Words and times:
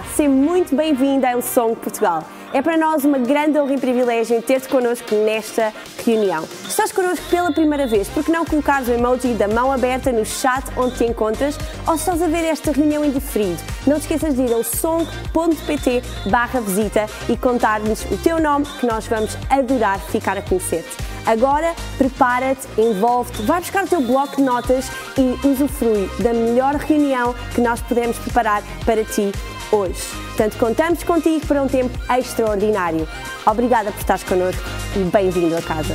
Seja 0.00 0.28
muito 0.28 0.74
bem-vinda 0.74 1.30
ao 1.30 1.42
Som 1.42 1.74
Portugal. 1.74 2.24
É 2.52 2.62
para 2.62 2.76
nós 2.76 3.04
uma 3.04 3.18
grande 3.18 3.58
honra 3.58 3.74
e 3.74 3.78
privilégio 3.78 4.40
ter-te 4.40 4.68
connosco 4.68 5.14
nesta 5.14 5.72
reunião. 6.04 6.44
Estás 6.66 6.92
connosco 6.92 7.24
pela 7.30 7.52
primeira 7.52 7.86
vez, 7.86 8.08
por 8.08 8.24
que 8.24 8.30
não 8.30 8.44
colocares 8.44 8.88
o 8.88 8.92
emoji 8.92 9.34
da 9.34 9.48
mão 9.48 9.70
aberta 9.70 10.10
no 10.10 10.24
chat 10.24 10.64
onde 10.76 10.96
te 10.96 11.04
encontras 11.04 11.58
ou 11.86 11.94
estás 11.94 12.22
a 12.22 12.26
ver 12.26 12.44
esta 12.44 12.72
reunião 12.72 13.04
em 13.04 13.10
diferido, 13.10 13.58
não 13.86 13.96
te 13.96 14.02
esqueças 14.02 14.34
de 14.34 14.42
ir 14.42 14.52
ao 14.52 14.62
som.pt 14.62 16.02
barra 16.30 16.60
visita 16.60 17.06
e 17.28 17.36
contar-nos 17.36 18.04
o 18.10 18.16
teu 18.18 18.40
nome 18.40 18.66
que 18.80 18.86
nós 18.86 19.06
vamos 19.06 19.36
adorar 19.50 19.98
ficar 19.98 20.36
a 20.36 20.42
conhecer-te. 20.42 21.12
Agora, 21.24 21.74
prepara-te, 21.98 22.66
envolve-te, 22.78 23.42
vai 23.42 23.60
buscar 23.60 23.84
o 23.84 23.88
teu 23.88 24.00
bloco 24.00 24.36
de 24.36 24.42
notas 24.42 24.90
e 25.16 25.46
usufrui 25.46 26.10
da 26.18 26.32
melhor 26.32 26.74
reunião 26.76 27.34
que 27.54 27.60
nós 27.60 27.80
podemos 27.80 28.18
preparar 28.18 28.62
para 28.84 29.04
ti 29.04 29.32
hoje. 29.72 30.02
Portanto, 30.28 30.58
contamos 30.58 31.02
contigo 31.02 31.46
para 31.46 31.62
um 31.62 31.68
tempo 31.68 31.98
extraordinário. 32.12 33.08
Obrigada 33.46 33.90
por 33.90 33.98
estares 33.98 34.22
connosco 34.22 34.62
e 34.94 35.04
bem-vindo 35.10 35.56
a 35.56 35.62
casa. 35.62 35.94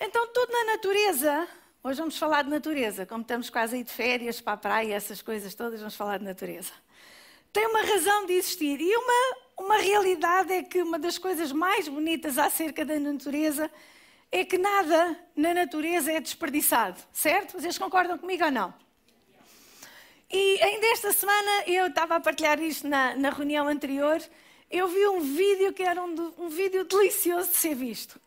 Então, 0.00 0.26
tudo 0.32 0.52
na 0.52 0.72
natureza. 0.72 1.48
Hoje 1.82 1.98
vamos 1.98 2.18
falar 2.18 2.42
de 2.42 2.50
natureza. 2.50 3.06
Como 3.06 3.22
estamos 3.22 3.48
quase 3.48 3.76
aí 3.76 3.82
de 3.82 3.92
férias 3.92 4.40
para 4.40 4.52
a 4.52 4.56
praia, 4.56 4.94
essas 4.94 5.22
coisas 5.22 5.54
todas, 5.54 5.80
vamos 5.80 5.96
falar 5.96 6.18
de 6.18 6.24
natureza. 6.24 6.72
Tem 7.52 7.66
uma 7.66 7.82
razão 7.82 8.26
de 8.26 8.34
existir 8.34 8.80
e 8.80 8.96
uma 8.96 9.46
uma 9.58 9.78
realidade 9.78 10.52
é 10.52 10.62
que 10.62 10.82
uma 10.82 10.98
das 10.98 11.16
coisas 11.16 11.50
mais 11.50 11.88
bonitas 11.88 12.36
acerca 12.36 12.84
da 12.84 13.00
natureza 13.00 13.70
é 14.30 14.44
que 14.44 14.58
nada 14.58 15.18
na 15.34 15.54
natureza 15.54 16.12
é 16.12 16.20
desperdiçado, 16.20 17.00
certo? 17.10 17.58
Vocês 17.58 17.78
concordam 17.78 18.18
comigo 18.18 18.44
ou 18.44 18.50
não? 18.50 18.85
E 20.30 20.62
ainda 20.62 20.86
esta 20.88 21.12
semana 21.12 21.64
eu 21.66 21.86
estava 21.86 22.16
a 22.16 22.20
partilhar 22.20 22.60
isto 22.60 22.88
na, 22.88 23.14
na 23.14 23.30
reunião 23.30 23.68
anterior. 23.68 24.20
Eu 24.70 24.88
vi 24.88 25.06
um 25.06 25.20
vídeo 25.20 25.72
que 25.72 25.82
era 25.82 26.02
um, 26.02 26.34
um 26.38 26.48
vídeo 26.48 26.84
delicioso 26.84 27.50
de 27.50 27.56
ser 27.56 27.74
visto. 27.74 28.20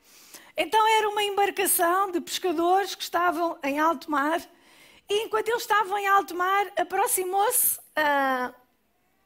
Então 0.55 0.79
era 0.97 1.09
uma 1.09 1.23
embarcação 1.23 2.11
de 2.11 2.21
pescadores 2.21 2.95
que 2.95 3.03
estavam 3.03 3.57
em 3.63 3.79
alto 3.79 4.09
mar 4.09 4.41
e 5.09 5.23
enquanto 5.23 5.49
eles 5.49 5.61
estavam 5.61 5.97
em 5.97 6.07
alto 6.07 6.35
mar 6.35 6.71
aproximou-se 6.77 7.79
uh, 7.79 8.53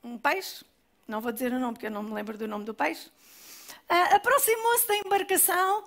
um 0.04 0.18
peixe, 0.18 0.64
não 1.08 1.20
vou 1.20 1.32
dizer 1.32 1.52
o 1.52 1.60
nome 1.60 1.74
porque 1.74 1.88
eu 1.88 1.92
não 1.92 2.04
me 2.04 2.14
lembro 2.14 2.38
do 2.38 2.48
nome 2.48 2.64
do 2.64 2.74
peixe, 2.74 3.08
uh, 3.90 4.16
aproximou-se 4.16 4.88
da 4.88 4.96
embarcação 4.98 5.84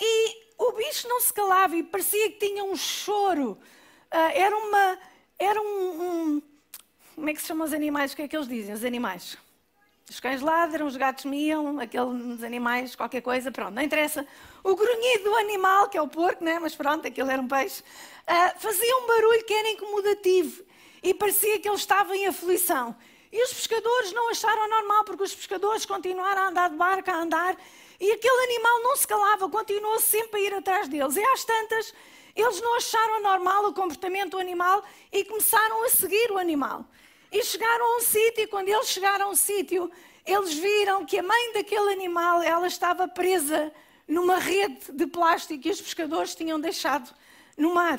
e 0.00 0.48
o 0.58 0.72
bicho 0.72 1.08
não 1.08 1.20
se 1.20 1.32
calava 1.32 1.76
e 1.76 1.82
parecia 1.82 2.30
que 2.32 2.46
tinha 2.46 2.62
um 2.64 2.76
choro. 2.76 3.52
Uh, 4.12 4.30
era 4.34 4.56
uma. 4.56 4.98
Era 5.38 5.60
um, 5.60 5.64
um, 5.64 6.42
Como 7.14 7.30
é 7.30 7.32
que 7.32 7.40
se 7.40 7.46
chamam 7.46 7.64
os 7.64 7.72
animais? 7.72 8.12
O 8.12 8.16
que 8.16 8.22
é 8.22 8.28
que 8.28 8.36
eles 8.36 8.48
dizem? 8.48 8.74
Os 8.74 8.84
animais. 8.84 9.38
Os 10.10 10.18
cães 10.18 10.40
ladram, 10.40 10.86
os 10.86 10.96
gatos 10.96 11.26
miam, 11.26 11.78
aqueles 11.78 12.42
animais, 12.42 12.96
qualquer 12.96 13.20
coisa, 13.20 13.52
pronto, 13.52 13.74
não 13.74 13.82
interessa. 13.82 14.26
O 14.64 14.74
grunhido 14.74 15.24
do 15.24 15.36
animal, 15.36 15.88
que 15.88 15.98
é 15.98 16.02
o 16.02 16.08
porco, 16.08 16.42
né? 16.42 16.58
mas 16.58 16.74
pronto, 16.74 17.06
aquele 17.06 17.30
era 17.30 17.42
um 17.42 17.46
peixe, 17.46 17.82
uh, 17.82 18.58
fazia 18.58 18.96
um 18.96 19.06
barulho 19.06 19.44
que 19.44 19.52
era 19.52 19.68
incomodativo 19.68 20.64
e 21.02 21.12
parecia 21.12 21.60
que 21.60 21.68
ele 21.68 21.76
estava 21.76 22.16
em 22.16 22.26
aflição. 22.26 22.96
E 23.30 23.44
os 23.44 23.52
pescadores 23.52 24.10
não 24.12 24.30
acharam 24.30 24.68
normal, 24.68 25.04
porque 25.04 25.22
os 25.22 25.34
pescadores 25.34 25.84
continuaram 25.84 26.42
a 26.42 26.48
andar 26.48 26.70
de 26.70 26.76
barca, 26.76 27.12
a 27.12 27.20
andar, 27.20 27.54
e 28.00 28.10
aquele 28.10 28.44
animal 28.44 28.82
não 28.82 28.96
se 28.96 29.06
calava, 29.06 29.48
continuou 29.50 30.00
sempre 30.00 30.40
a 30.40 30.44
ir 30.44 30.54
atrás 30.54 30.88
deles. 30.88 31.16
E 31.16 31.22
às 31.22 31.44
tantas, 31.44 31.94
eles 32.40 32.60
não 32.60 32.76
acharam 32.76 33.22
normal 33.22 33.66
o 33.66 33.74
comportamento 33.74 34.32
do 34.32 34.38
animal 34.38 34.84
e 35.12 35.24
começaram 35.24 35.84
a 35.84 35.88
seguir 35.88 36.30
o 36.30 36.38
animal. 36.38 36.84
E 37.32 37.42
chegaram 37.42 37.84
a 37.84 37.96
um 37.98 38.00
sítio, 38.00 38.44
e 38.44 38.46
quando 38.46 38.68
eles 38.68 38.88
chegaram 38.88 39.26
a 39.26 39.30
um 39.30 39.34
sítio, 39.34 39.90
eles 40.24 40.54
viram 40.54 41.04
que 41.04 41.18
a 41.18 41.22
mãe 41.22 41.52
daquele 41.52 41.92
animal, 41.92 42.40
ela 42.42 42.66
estava 42.66 43.08
presa 43.08 43.72
numa 44.06 44.38
rede 44.38 44.92
de 44.92 45.06
plástico 45.06 45.60
que 45.60 45.70
os 45.70 45.80
pescadores 45.80 46.34
tinham 46.34 46.60
deixado 46.60 47.12
no 47.56 47.74
mar. 47.74 47.98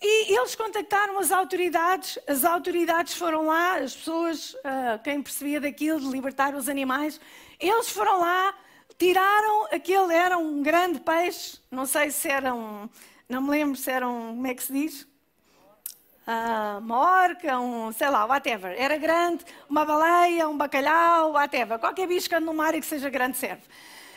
E 0.00 0.32
eles 0.32 0.54
contactaram 0.54 1.18
as 1.18 1.32
autoridades, 1.32 2.18
as 2.28 2.44
autoridades 2.44 3.14
foram 3.14 3.46
lá, 3.46 3.78
as 3.78 3.96
pessoas, 3.96 4.54
uh, 4.54 5.02
quem 5.02 5.20
percebia 5.20 5.60
daquilo, 5.60 5.98
de 5.98 6.06
libertar 6.06 6.54
os 6.54 6.68
animais, 6.68 7.20
eles 7.58 7.88
foram 7.88 8.20
lá, 8.20 8.54
tiraram 8.96 9.64
aquele, 9.72 10.14
era 10.14 10.38
um 10.38 10.62
grande 10.62 11.00
peixe, 11.00 11.58
não 11.68 11.84
sei 11.84 12.12
se 12.12 12.28
era 12.28 12.54
um, 12.54 12.88
não 13.28 13.42
me 13.42 13.50
lembro 13.50 13.76
se 13.76 13.90
era 13.90 14.08
um, 14.08 14.28
como 14.28 14.46
é 14.46 14.54
que 14.54 14.62
se 14.62 14.72
diz? 14.72 15.02
Uh, 16.26 16.78
uma 16.80 16.98
orca, 16.98 17.58
um, 17.58 17.92
sei 17.92 18.08
lá, 18.08 18.24
whatever. 18.24 18.74
Era 18.78 18.96
grande, 18.96 19.44
uma 19.68 19.84
baleia, 19.84 20.48
um 20.48 20.56
bacalhau, 20.56 21.32
whatever. 21.32 21.78
Qualquer 21.78 22.06
bicho 22.06 22.28
que 22.28 22.34
ande 22.34 22.46
no 22.46 22.54
mar 22.54 22.74
e 22.74 22.80
que 22.80 22.86
seja 22.86 23.10
grande 23.10 23.36
serve. 23.36 23.62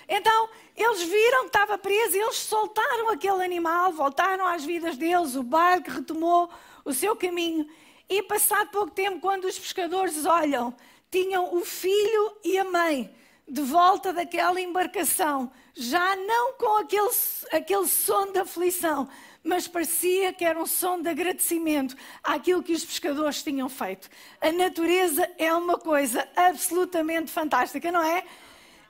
Então, 0.07 0.49
eles 0.75 1.03
viram 1.03 1.41
que 1.41 1.47
estava 1.47 1.77
preso, 1.77 2.17
eles 2.17 2.35
soltaram 2.35 3.09
aquele 3.09 3.43
animal, 3.43 3.93
voltaram 3.93 4.45
às 4.45 4.65
vidas 4.65 4.97
deles, 4.97 5.35
o 5.35 5.43
barco 5.43 5.89
retomou 5.89 6.49
o 6.83 6.93
seu 6.93 7.15
caminho. 7.15 7.65
E 8.09 8.21
passado 8.23 8.69
pouco 8.71 8.91
tempo, 8.91 9.21
quando 9.21 9.45
os 9.45 9.57
pescadores 9.57 10.25
olham, 10.25 10.73
tinham 11.09 11.55
o 11.55 11.63
filho 11.63 12.35
e 12.43 12.57
a 12.57 12.65
mãe 12.65 13.13
de 13.47 13.61
volta 13.61 14.11
daquela 14.11 14.59
embarcação, 14.59 15.51
já 15.75 16.15
não 16.15 16.53
com 16.53 16.77
aquele, 16.77 17.09
aquele 17.51 17.87
som 17.87 18.31
de 18.31 18.39
aflição, 18.39 19.07
mas 19.43 19.67
parecia 19.67 20.33
que 20.33 20.45
era 20.45 20.59
um 20.59 20.65
som 20.65 21.01
de 21.01 21.09
agradecimento 21.09 21.95
àquilo 22.23 22.61
que 22.61 22.73
os 22.73 22.85
pescadores 22.85 23.41
tinham 23.41 23.69
feito. 23.69 24.09
A 24.39 24.51
natureza 24.51 25.29
é 25.37 25.53
uma 25.53 25.77
coisa 25.77 26.27
absolutamente 26.35 27.31
fantástica, 27.31 27.91
não 27.91 28.03
é? 28.03 28.23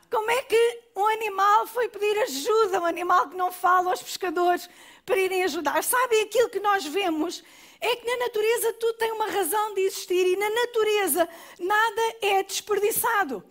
Como 0.09 0.29
é 0.29 0.43
que 0.43 0.79
um 0.93 1.07
animal 1.07 1.67
foi 1.67 1.87
pedir 1.87 2.17
ajuda, 2.19 2.81
um 2.81 2.85
animal 2.85 3.29
que 3.29 3.37
não 3.37 3.49
fala 3.49 3.91
aos 3.91 4.03
pescadores 4.03 4.69
para 5.05 5.17
irem 5.17 5.43
ajudar? 5.43 5.81
Sabe 5.83 6.19
aquilo 6.19 6.49
que 6.49 6.59
nós 6.59 6.85
vemos? 6.85 7.41
É 7.79 7.95
que 7.95 8.05
na 8.05 8.25
natureza 8.25 8.73
tudo 8.73 8.97
tem 8.97 9.11
uma 9.13 9.27
razão 9.27 9.73
de 9.73 9.81
existir 9.81 10.27
e 10.27 10.35
na 10.35 10.49
natureza 10.49 11.29
nada 11.57 12.01
é 12.21 12.43
desperdiçado. 12.43 13.41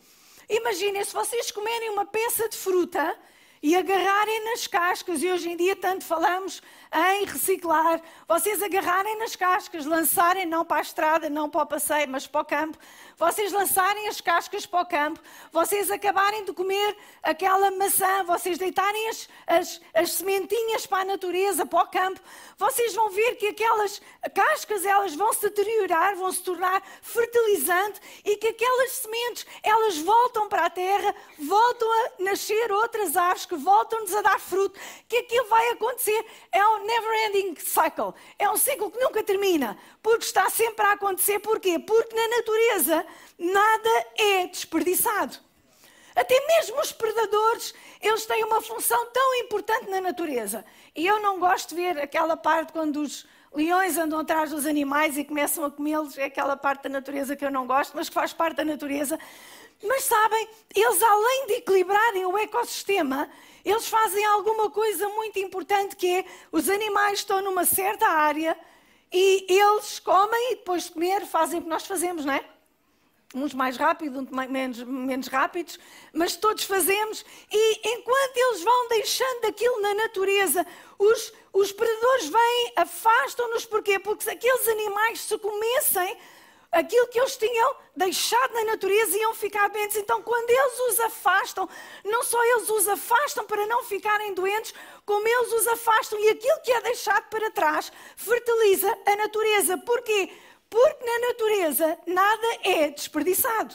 Imaginem 0.51 1.05
se 1.05 1.15
vocês 1.15 1.53
comerem 1.53 1.91
uma 1.91 2.05
peça 2.05 2.49
de 2.49 2.57
fruta 2.57 3.17
e 3.63 3.77
agarrarem 3.77 4.45
nas 4.47 4.67
cascas, 4.67 5.23
e 5.23 5.31
hoje 5.31 5.49
em 5.49 5.57
dia 5.57 5.77
tanto 5.77 6.05
falamos 6.05 6.61
em 6.93 7.25
reciclar, 7.25 8.03
vocês 8.27 8.61
agarrarem 8.61 9.17
nas 9.17 9.37
cascas, 9.37 9.87
lançarem 9.87 10.47
não 10.47 10.65
para 10.65 10.79
a 10.79 10.83
estrada, 10.83 11.31
não 11.31 11.49
para 11.49 11.63
o 11.63 11.67
passeio, 11.67 12.09
mas 12.09 12.27
para 12.27 12.41
o 12.41 12.45
campo, 12.45 12.77
vocês 13.21 13.53
lançarem 13.53 14.09
as 14.09 14.19
cascas 14.19 14.65
para 14.65 14.81
o 14.81 14.87
campo, 14.87 15.21
vocês 15.53 15.91
acabarem 15.91 16.43
de 16.43 16.55
comer 16.55 16.97
aquela 17.23 17.71
maçã, 17.71 18.25
vocês 18.25 18.57
deitarem 18.57 19.09
as, 19.11 19.29
as, 19.47 19.81
as 19.93 20.13
sementinhas 20.13 20.87
para 20.87 21.03
a 21.03 21.05
natureza, 21.05 21.67
para 21.67 21.85
o 21.85 21.87
campo, 21.87 22.19
vocês 22.57 22.95
vão 22.95 23.11
ver 23.11 23.37
que 23.37 23.49
aquelas 23.49 24.01
cascas 24.35 24.87
elas 24.87 25.15
vão 25.15 25.35
se 25.35 25.43
deteriorar, 25.43 26.17
vão 26.17 26.33
se 26.33 26.43
tornar 26.43 26.83
fertilizante 27.03 28.01
e 28.25 28.37
que 28.37 28.49
aquelas 28.49 28.91
sementes 28.93 29.47
elas 29.63 29.99
voltam 29.99 30.49
para 30.49 30.65
a 30.65 30.71
terra, 30.71 31.15
voltam 31.39 31.93
a 31.93 32.23
nascer 32.23 32.73
outras 32.73 33.19
árvores 33.19 33.45
que 33.45 33.57
voltam-nos 33.57 34.15
a 34.15 34.23
dar 34.23 34.41
fruto, 34.41 34.81
que 35.07 35.19
aquilo 35.19 35.47
vai 35.47 35.69
acontecer. 35.73 36.25
É 36.51 36.67
um 36.67 36.87
never 36.87 37.27
ending 37.27 37.57
cycle. 37.57 38.15
É 38.39 38.49
um 38.49 38.57
ciclo 38.57 38.91
que 38.91 38.99
nunca 38.99 39.23
termina, 39.23 39.79
porque 40.03 40.25
está 40.25 40.49
sempre 40.49 40.87
a 40.87 40.93
acontecer. 40.93 41.39
Porquê? 41.41 41.79
Porque 41.79 42.15
na 42.15 42.29
natureza 42.29 43.07
nada 43.39 44.07
é 44.17 44.47
desperdiçado. 44.47 45.39
Até 46.15 46.47
mesmo 46.47 46.81
os 46.81 46.93
predadores, 46.93 47.75
eles 48.01 48.27
têm 48.27 48.45
uma 48.45 48.61
função 48.61 49.07
tão 49.07 49.35
importante 49.37 49.89
na 49.89 50.01
natureza. 50.01 50.65
E 50.95 51.07
eu 51.07 51.21
não 51.21 51.39
gosto 51.39 51.71
de 51.71 51.77
ver 51.77 51.99
aquela 51.99 52.37
parte 52.37 52.73
quando 52.73 53.01
os 53.01 53.27
leões 53.55 53.97
andam 53.97 54.19
atrás 54.19 54.51
dos 54.51 54.67
animais 54.67 55.17
e 55.17 55.25
começam 55.25 55.65
a 55.65 55.71
comê-los. 55.71 56.19
É 56.19 56.25
aquela 56.25 56.57
parte 56.57 56.85
da 56.85 56.89
natureza 56.89 57.37
que 57.37 57.45
eu 57.45 57.51
não 57.51 57.67
gosto, 57.67 57.93
mas 57.95 58.09
que 58.09 58.15
faz 58.15 58.33
parte 58.33 58.57
da 58.57 58.65
natureza. 58.65 59.19
Mas 59.83 60.05
sabem, 60.05 60.49
eles 60.75 61.03
além 61.03 61.47
de 61.47 61.53
equilibrarem 61.55 62.27
o 62.27 62.37
ecossistema, 62.37 63.31
eles 63.65 63.89
fazem 63.89 64.25
alguma 64.27 64.71
coisa 64.71 65.09
muito 65.09 65.39
importante 65.39 65.97
que 65.97 66.19
é 66.19 66.25
os 66.53 66.69
animais 66.69 67.21
estão 67.21 67.41
numa 67.41 67.65
certa 67.65 68.07
área 68.07 68.57
e 69.13 69.47
eles 69.49 69.99
comem 69.99 70.53
e 70.53 70.57
depois 70.57 70.85
de 70.85 70.93
comer 70.93 71.27
fazem 71.27 71.61
o 71.61 71.63
que 71.63 71.69
nós 71.69 71.87
fazemos, 71.87 72.25
não 72.25 72.35
é? 72.35 72.45
Uns 73.33 73.55
mais 73.55 73.77
rápidos, 73.77 74.19
uns 74.19 74.49
menos, 74.49 74.83
menos 74.83 75.29
rápidos, 75.29 75.79
mas 76.13 76.35
todos 76.35 76.65
fazemos. 76.65 77.25
E 77.51 77.89
enquanto 77.91 78.37
eles 78.37 78.63
vão 78.63 78.89
deixando 78.89 79.45
aquilo 79.45 79.81
na 79.81 79.95
natureza, 79.95 80.67
os, 80.99 81.33
os 81.53 81.71
predadores 81.71 82.29
vêm, 82.29 82.73
afastam-nos. 82.75 83.65
Porquê? 83.65 84.01
Porque 84.01 84.29
aqueles 84.29 84.67
animais 84.67 85.21
se 85.21 85.39
comessem, 85.39 86.19
aquilo 86.73 87.07
que 87.07 87.21
eles 87.21 87.37
tinham 87.37 87.77
deixado 87.95 88.53
na 88.53 88.65
natureza 88.65 89.17
iam 89.17 89.33
ficar 89.33 89.69
doentes. 89.69 89.97
Então, 89.97 90.21
quando 90.23 90.51
eles 90.51 90.79
os 90.89 90.99
afastam, 90.99 91.69
não 92.05 92.25
só 92.25 92.43
eles 92.45 92.69
os 92.69 92.89
afastam 92.89 93.45
para 93.45 93.65
não 93.67 93.85
ficarem 93.85 94.35
doentes, 94.35 94.75
como 95.07 95.27
eles 95.27 95.53
os 95.53 95.69
afastam 95.69 96.19
e 96.19 96.31
aquilo 96.31 96.61
que 96.63 96.73
é 96.73 96.81
deixado 96.81 97.29
para 97.29 97.49
trás 97.53 97.93
fertiliza 98.17 98.99
a 99.07 99.15
natureza. 99.15 99.79
Porquê? 99.79 100.33
Porque 100.71 101.05
na 101.05 101.29
natureza 101.29 101.99
nada 102.07 102.47
é 102.63 102.91
desperdiçado. 102.91 103.75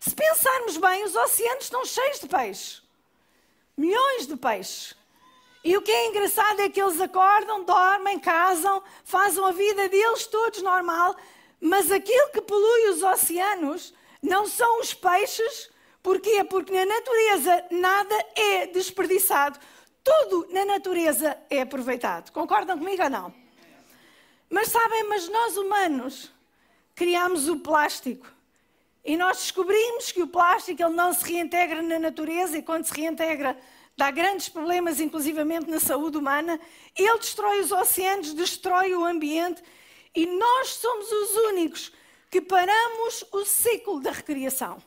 Se 0.00 0.14
pensarmos 0.14 0.78
bem, 0.78 1.04
os 1.04 1.14
oceanos 1.14 1.64
estão 1.64 1.84
cheios 1.84 2.20
de 2.20 2.26
peixes. 2.26 2.82
Milhões 3.76 4.26
de 4.26 4.36
peixes. 4.36 4.96
E 5.62 5.76
o 5.76 5.82
que 5.82 5.90
é 5.90 6.06
engraçado 6.06 6.60
é 6.60 6.68
que 6.70 6.80
eles 6.80 7.00
acordam, 7.00 7.64
dormem, 7.64 8.18
casam, 8.18 8.82
fazem 9.04 9.44
a 9.44 9.50
vida 9.50 9.88
deles 9.88 10.26
todos 10.26 10.62
normal, 10.62 11.14
mas 11.60 11.90
aquilo 11.90 12.30
que 12.30 12.40
polui 12.40 12.88
os 12.90 13.02
oceanos 13.02 13.92
não 14.22 14.46
são 14.46 14.80
os 14.80 14.94
peixes. 14.94 15.70
Porquê? 16.02 16.42
Porque 16.44 16.72
na 16.72 16.86
natureza 16.86 17.66
nada 17.70 18.14
é 18.34 18.66
desperdiçado. 18.68 19.58
Tudo 20.02 20.46
na 20.50 20.64
natureza 20.64 21.36
é 21.50 21.60
aproveitado. 21.60 22.30
Concordam 22.30 22.78
comigo 22.78 23.02
ou 23.02 23.10
não? 23.10 23.47
Mas 24.50 24.68
sabem, 24.68 25.04
mas 25.04 25.28
nós 25.28 25.56
humanos 25.56 26.32
criamos 26.94 27.48
o 27.48 27.58
plástico. 27.58 28.26
E 29.04 29.16
nós 29.16 29.38
descobrimos 29.38 30.10
que 30.10 30.22
o 30.22 30.26
plástico 30.26 30.82
ele 30.82 30.94
não 30.94 31.12
se 31.12 31.24
reintegra 31.24 31.80
na 31.80 31.98
natureza 31.98 32.58
e 32.58 32.62
quando 32.62 32.84
se 32.84 32.94
reintegra 32.94 33.58
dá 33.96 34.10
grandes 34.10 34.48
problemas, 34.48 35.00
inclusivamente 35.00 35.68
na 35.70 35.80
saúde 35.80 36.18
humana. 36.18 36.60
Ele 36.96 37.18
destrói 37.18 37.60
os 37.60 37.72
oceanos, 37.72 38.34
destrói 38.34 38.94
o 38.94 39.04
ambiente 39.04 39.62
e 40.14 40.26
nós 40.26 40.68
somos 40.68 41.10
os 41.10 41.36
únicos 41.36 41.92
que 42.30 42.40
paramos 42.40 43.24
o 43.32 43.44
ciclo 43.44 44.00
da 44.00 44.10
recriação. 44.10 44.82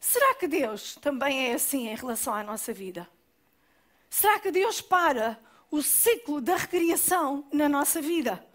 Será 0.00 0.34
que 0.34 0.48
Deus 0.48 0.96
também 0.96 1.50
é 1.50 1.54
assim 1.54 1.88
em 1.88 1.94
relação 1.94 2.34
à 2.34 2.42
nossa 2.42 2.72
vida? 2.72 3.08
Será 4.10 4.38
que 4.40 4.50
Deus 4.50 4.80
para 4.80 5.38
o 5.72 5.82
ciclo 5.82 6.38
da 6.38 6.54
recriação 6.54 7.44
na 7.50 7.66
nossa 7.66 8.00
vida? 8.02 8.46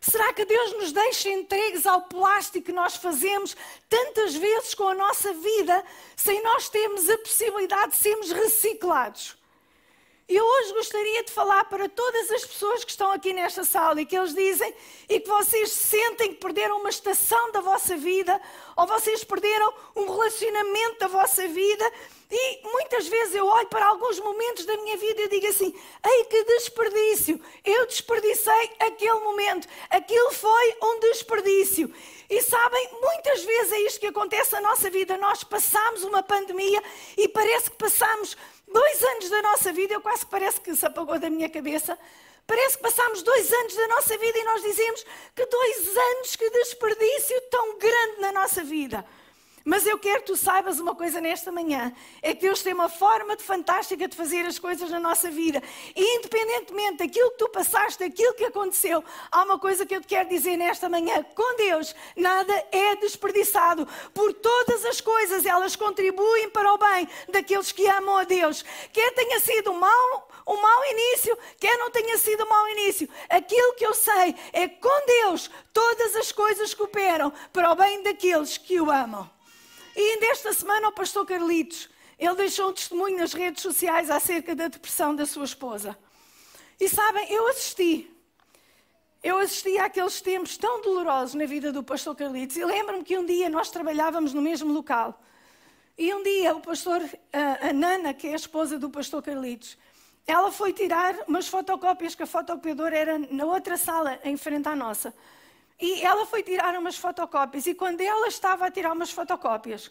Será 0.00 0.32
que 0.32 0.44
Deus 0.44 0.72
nos 0.72 0.90
deixa 0.90 1.28
entregues 1.28 1.86
ao 1.86 2.02
plástico 2.02 2.66
que 2.66 2.72
nós 2.72 2.96
fazemos 2.96 3.54
tantas 3.90 4.34
vezes 4.34 4.74
com 4.74 4.88
a 4.88 4.94
nossa 4.94 5.34
vida, 5.34 5.84
sem 6.16 6.42
nós 6.42 6.68
termos 6.70 7.10
a 7.10 7.18
possibilidade 7.18 7.92
de 7.92 7.98
sermos 7.98 8.32
reciclados? 8.32 9.36
Eu 10.28 10.44
hoje 10.44 10.72
gostaria 10.72 11.22
de 11.24 11.30
falar 11.30 11.66
para 11.66 11.88
todas 11.88 12.30
as 12.32 12.44
pessoas 12.44 12.84
que 12.84 12.90
estão 12.90 13.12
aqui 13.12 13.32
nesta 13.32 13.62
sala 13.62 14.00
e 14.00 14.06
que 14.06 14.16
eles 14.16 14.34
dizem 14.34 14.74
e 15.08 15.20
que 15.20 15.28
vocês 15.28 15.70
sentem 15.70 16.30
que 16.30 16.40
perderam 16.40 16.80
uma 16.80 16.88
estação 16.88 17.52
da 17.52 17.60
vossa 17.60 17.96
vida 17.96 18.40
ou 18.76 18.86
vocês 18.86 19.22
perderam 19.22 19.72
um 19.94 20.06
relacionamento 20.06 20.98
da 20.98 21.06
vossa 21.06 21.46
vida 21.46 21.92
e 22.30 22.60
muitas 22.64 23.06
vezes 23.06 23.34
eu 23.36 23.46
olho 23.46 23.68
para 23.68 23.86
alguns 23.86 24.18
momentos 24.18 24.64
da 24.64 24.76
minha 24.78 24.96
vida 24.96 25.22
e 25.22 25.28
digo 25.28 25.46
assim: 25.46 25.72
ei, 26.04 26.24
que 26.24 26.42
desperdício! 26.44 27.40
Eu 27.64 27.86
desperdicei 27.86 28.70
aquele 28.80 29.20
momento. 29.20 29.68
Aquilo 29.90 30.32
foi 30.32 30.76
um 30.82 31.00
desperdício. 31.00 31.92
E 32.28 32.42
sabem, 32.42 32.90
muitas 33.00 33.44
vezes 33.44 33.72
é 33.72 33.80
isto 33.82 34.00
que 34.00 34.08
acontece 34.08 34.52
na 34.52 34.60
nossa 34.62 34.90
vida. 34.90 35.16
Nós 35.16 35.44
passamos 35.44 36.02
uma 36.02 36.22
pandemia 36.22 36.82
e 37.16 37.28
parece 37.28 37.70
que 37.70 37.76
passamos 37.76 38.36
dois 38.66 39.02
anos 39.04 39.30
da 39.30 39.42
nossa 39.42 39.72
vida, 39.72 39.94
eu 39.94 40.00
quase 40.00 40.24
que 40.24 40.30
parece 40.30 40.60
que 40.60 40.74
se 40.74 40.84
apagou 40.84 41.18
da 41.20 41.30
minha 41.30 41.48
cabeça. 41.48 41.96
Parece 42.44 42.76
que 42.76 42.82
passamos 42.82 43.22
dois 43.22 43.52
anos 43.52 43.74
da 43.74 43.88
nossa 43.88 44.18
vida 44.18 44.38
e 44.38 44.44
nós 44.44 44.62
dizemos 44.62 45.04
que 45.34 45.46
dois 45.46 45.96
anos, 45.96 46.36
que 46.36 46.50
desperdício 46.50 47.40
tão 47.50 47.78
grande 47.78 48.20
na 48.20 48.32
nossa 48.32 48.62
vida. 48.62 49.04
Mas 49.68 49.84
eu 49.84 49.98
quero 49.98 50.20
que 50.20 50.26
tu 50.26 50.36
saibas 50.36 50.78
uma 50.78 50.94
coisa 50.94 51.20
nesta 51.20 51.50
manhã: 51.50 51.92
é 52.22 52.32
que 52.32 52.42
Deus 52.42 52.62
tem 52.62 52.72
uma 52.72 52.88
forma 52.88 53.34
de 53.34 53.42
fantástica 53.42 54.06
de 54.06 54.16
fazer 54.16 54.46
as 54.46 54.60
coisas 54.60 54.88
na 54.90 55.00
nossa 55.00 55.28
vida. 55.28 55.60
E 55.96 56.18
independentemente 56.18 56.98
daquilo 56.98 57.32
que 57.32 57.38
tu 57.38 57.48
passaste, 57.48 57.98
daquilo 57.98 58.32
que 58.34 58.44
aconteceu, 58.44 59.02
há 59.28 59.42
uma 59.42 59.58
coisa 59.58 59.84
que 59.84 59.96
eu 59.96 60.00
te 60.00 60.06
quero 60.06 60.28
dizer 60.28 60.56
nesta 60.56 60.88
manhã: 60.88 61.20
com 61.34 61.56
Deus 61.56 61.96
nada 62.14 62.54
é 62.70 62.94
desperdiçado. 62.94 63.88
Por 64.14 64.32
todas 64.34 64.84
as 64.84 65.00
coisas 65.00 65.44
elas 65.44 65.74
contribuem 65.74 66.48
para 66.50 66.72
o 66.72 66.78
bem 66.78 67.08
daqueles 67.28 67.72
que 67.72 67.88
amam 67.88 68.18
a 68.18 68.22
Deus. 68.22 68.64
Quer 68.92 69.14
tenha 69.14 69.40
sido 69.40 69.72
um 69.72 69.80
mau, 69.80 70.28
um 70.46 70.62
mau 70.62 70.84
início, 70.92 71.36
quer 71.58 71.76
não 71.76 71.90
tenha 71.90 72.16
sido 72.18 72.44
um 72.44 72.48
mau 72.48 72.68
início. 72.68 73.08
Aquilo 73.28 73.74
que 73.74 73.84
eu 73.84 73.94
sei 73.94 74.32
é 74.52 74.68
que 74.68 74.80
com 74.80 75.06
Deus 75.06 75.50
todas 75.72 76.14
as 76.14 76.30
coisas 76.30 76.72
cooperam 76.72 77.32
para 77.52 77.72
o 77.72 77.74
bem 77.74 78.04
daqueles 78.04 78.56
que 78.56 78.80
o 78.80 78.92
amam. 78.92 79.35
E 79.96 80.00
ainda 80.00 80.26
esta 80.26 80.52
semana 80.52 80.88
o 80.88 80.92
pastor 80.92 81.24
Carlitos, 81.24 81.88
ele 82.18 82.34
deixou 82.34 82.68
um 82.68 82.72
testemunho 82.74 83.16
nas 83.16 83.32
redes 83.32 83.62
sociais 83.62 84.10
acerca 84.10 84.54
da 84.54 84.68
depressão 84.68 85.16
da 85.16 85.24
sua 85.24 85.46
esposa. 85.46 85.96
E 86.78 86.86
sabem, 86.86 87.32
eu 87.32 87.48
assisti. 87.48 88.14
Eu 89.22 89.38
assisti 89.38 89.78
àqueles 89.78 90.20
tempos 90.20 90.58
tão 90.58 90.82
dolorosos 90.82 91.34
na 91.34 91.46
vida 91.46 91.72
do 91.72 91.82
pastor 91.82 92.14
Carlitos. 92.14 92.58
E 92.58 92.64
lembro-me 92.64 93.02
que 93.02 93.16
um 93.16 93.24
dia 93.24 93.48
nós 93.48 93.70
trabalhávamos 93.70 94.34
no 94.34 94.42
mesmo 94.42 94.70
local. 94.70 95.18
E 95.96 96.12
um 96.12 96.22
dia 96.22 96.54
o 96.54 96.60
pastor, 96.60 97.02
a, 97.32 97.72
Nana, 97.72 98.12
que 98.12 98.28
é 98.28 98.34
a 98.34 98.36
esposa 98.36 98.78
do 98.78 98.90
pastor 98.90 99.22
Carlitos, 99.22 99.78
ela 100.26 100.52
foi 100.52 100.74
tirar 100.74 101.16
umas 101.26 101.48
fotocópias 101.48 102.14
que 102.14 102.22
a 102.22 102.26
fotocopiadora 102.26 102.96
era 102.96 103.18
na 103.18 103.46
outra 103.46 103.78
sala, 103.78 104.20
em 104.22 104.36
frente 104.36 104.68
à 104.68 104.76
nossa. 104.76 105.14
E 105.78 106.02
ela 106.02 106.24
foi 106.24 106.42
tirar 106.42 106.76
umas 106.78 106.96
fotocópias, 106.96 107.66
e 107.66 107.74
quando 107.74 108.00
ela 108.00 108.28
estava 108.28 108.66
a 108.66 108.70
tirar 108.70 108.92
umas 108.92 109.10
fotocópias, 109.10 109.90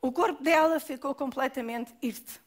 o 0.00 0.10
corpo 0.10 0.42
dela 0.42 0.80
ficou 0.80 1.14
completamente 1.14 1.94
irte. 2.00 2.40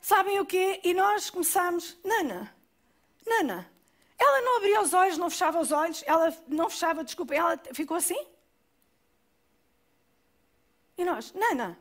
Sabem 0.00 0.38
o 0.40 0.46
quê? 0.46 0.80
E 0.84 0.92
nós 0.92 1.30
começamos, 1.30 1.96
Nana, 2.04 2.54
Nana, 3.26 3.70
ela 4.18 4.40
não 4.42 4.56
abria 4.58 4.80
os 4.80 4.92
olhos, 4.92 5.16
não 5.16 5.30
fechava 5.30 5.58
os 5.58 5.72
olhos, 5.72 6.02
ela 6.06 6.34
não 6.46 6.68
fechava, 6.68 7.02
desculpa, 7.02 7.34
ela 7.34 7.58
ficou 7.72 7.96
assim. 7.96 8.26
E 10.96 11.04
nós, 11.04 11.32
Nana, 11.32 11.78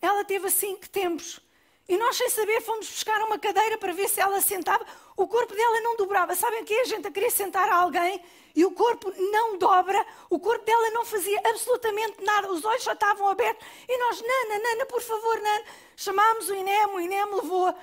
ela 0.00 0.24
teve 0.24 0.46
assim 0.46 0.76
que 0.76 0.88
tempos. 0.88 1.40
E 1.88 1.96
nós, 1.96 2.16
sem 2.16 2.28
saber, 2.30 2.60
fomos 2.60 2.88
buscar 2.88 3.20
uma 3.22 3.38
cadeira 3.38 3.76
para 3.76 3.92
ver 3.92 4.08
se 4.08 4.20
ela 4.20 4.40
sentava. 4.40 4.84
O 5.16 5.26
corpo 5.26 5.54
dela 5.54 5.80
não 5.80 5.96
dobrava. 5.96 6.34
Sabem 6.34 6.62
o 6.62 6.64
que? 6.64 6.74
A 6.74 6.84
gente 6.84 7.06
a 7.06 7.10
querer 7.10 7.30
sentar 7.30 7.68
a 7.68 7.76
alguém 7.76 8.22
e 8.54 8.64
o 8.64 8.70
corpo 8.70 9.12
não 9.18 9.58
dobra. 9.58 10.04
O 10.30 10.38
corpo 10.38 10.64
dela 10.64 10.90
não 10.90 11.04
fazia 11.04 11.40
absolutamente 11.44 12.22
nada. 12.22 12.50
Os 12.50 12.64
olhos 12.64 12.84
já 12.84 12.92
estavam 12.92 13.28
abertos. 13.28 13.66
E 13.88 13.98
nós, 13.98 14.22
Nana, 14.22 14.62
Nana, 14.62 14.86
por 14.86 15.02
favor, 15.02 15.40
Nana. 15.40 15.64
Chamámos 15.96 16.48
o 16.48 16.54
INEM, 16.54 16.86
o 16.86 17.00
INEM 17.00 17.34
levou-a. 17.34 17.74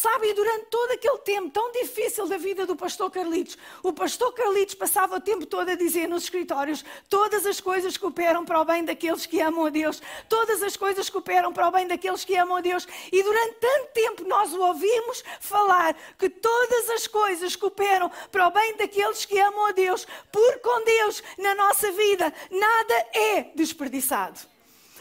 Sabe, 0.00 0.28
e 0.28 0.32
durante 0.32 0.66
todo 0.66 0.92
aquele 0.92 1.18
tempo 1.18 1.50
tão 1.50 1.72
difícil 1.72 2.28
da 2.28 2.36
vida 2.36 2.64
do 2.64 2.76
pastor 2.76 3.10
Carlitos, 3.10 3.58
o 3.82 3.92
pastor 3.92 4.32
Carlitos 4.32 4.76
passava 4.76 5.16
o 5.16 5.20
tempo 5.20 5.44
todo 5.44 5.70
a 5.70 5.74
dizer 5.74 6.06
nos 6.06 6.22
escritórios: 6.22 6.84
todas 7.08 7.44
as 7.44 7.60
coisas 7.60 7.96
cooperam 7.96 8.44
para 8.44 8.60
o 8.60 8.64
bem 8.64 8.84
daqueles 8.84 9.26
que 9.26 9.40
amam 9.40 9.66
a 9.66 9.70
Deus, 9.70 10.00
todas 10.28 10.62
as 10.62 10.76
coisas 10.76 11.10
cooperam 11.10 11.52
para 11.52 11.66
o 11.66 11.72
bem 11.72 11.88
daqueles 11.88 12.24
que 12.24 12.36
amam 12.36 12.58
a 12.58 12.60
Deus. 12.60 12.86
E 13.10 13.20
durante 13.24 13.54
tanto 13.54 13.92
tempo 13.92 14.22
nós 14.22 14.54
o 14.54 14.60
ouvimos 14.60 15.24
falar 15.40 15.96
que 16.16 16.30
todas 16.30 16.90
as 16.90 17.08
coisas 17.08 17.56
cooperam 17.56 18.08
para 18.30 18.46
o 18.46 18.52
bem 18.52 18.76
daqueles 18.76 19.24
que 19.24 19.36
amam 19.40 19.66
a 19.66 19.72
Deus, 19.72 20.06
por 20.30 20.60
com 20.60 20.84
Deus 20.84 21.24
na 21.38 21.56
nossa 21.56 21.90
vida 21.90 22.32
nada 22.52 22.94
é 23.14 23.50
desperdiçado. 23.56 24.38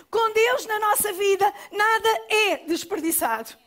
Com 0.10 0.33
Deus 0.33 0.65
na 0.65 0.79
nossa 0.79 1.13
vida 1.13 1.53
nada 1.71 2.10
é 2.29 2.57
desperdiçado. 2.65 3.66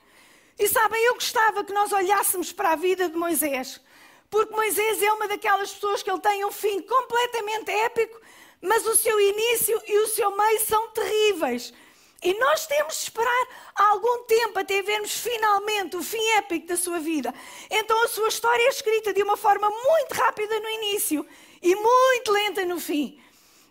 E 0.61 0.69
sabem, 0.69 1.03
eu 1.07 1.15
gostava 1.15 1.65
que 1.65 1.73
nós 1.73 1.91
olhássemos 1.91 2.53
para 2.53 2.73
a 2.73 2.77
vida 2.77 3.09
de 3.09 3.17
Moisés, 3.17 3.81
porque 4.29 4.55
Moisés 4.55 5.03
é 5.03 5.11
uma 5.11 5.27
daquelas 5.27 5.73
pessoas 5.73 6.03
que 6.03 6.11
ele 6.11 6.21
tem 6.21 6.45
um 6.45 6.53
fim 6.53 6.83
completamente 6.83 7.71
épico, 7.71 8.21
mas 8.61 8.87
o 8.87 8.95
seu 8.95 9.19
início 9.19 9.81
e 9.87 9.99
o 10.01 10.09
seu 10.09 10.37
meio 10.37 10.61
são 10.61 10.89
terríveis. 10.89 11.73
E 12.23 12.35
nós 12.35 12.67
temos 12.67 12.95
de 12.95 13.05
esperar 13.05 13.49
algum 13.75 14.25
tempo 14.25 14.59
até 14.59 14.83
vermos 14.83 15.13
finalmente 15.13 15.97
o 15.97 16.03
fim 16.03 16.23
épico 16.37 16.67
da 16.67 16.77
sua 16.77 16.99
vida. 16.99 17.35
Então 17.71 18.05
a 18.05 18.09
sua 18.09 18.29
história 18.29 18.63
é 18.63 18.69
escrita 18.69 19.15
de 19.15 19.23
uma 19.23 19.39
forma 19.39 19.71
muito 19.71 20.13
rápida 20.13 20.61
no 20.61 20.69
início 20.69 21.27
e 21.63 21.75
muito 21.75 22.33
lenta 22.33 22.67
no 22.67 22.79
fim. 22.79 23.19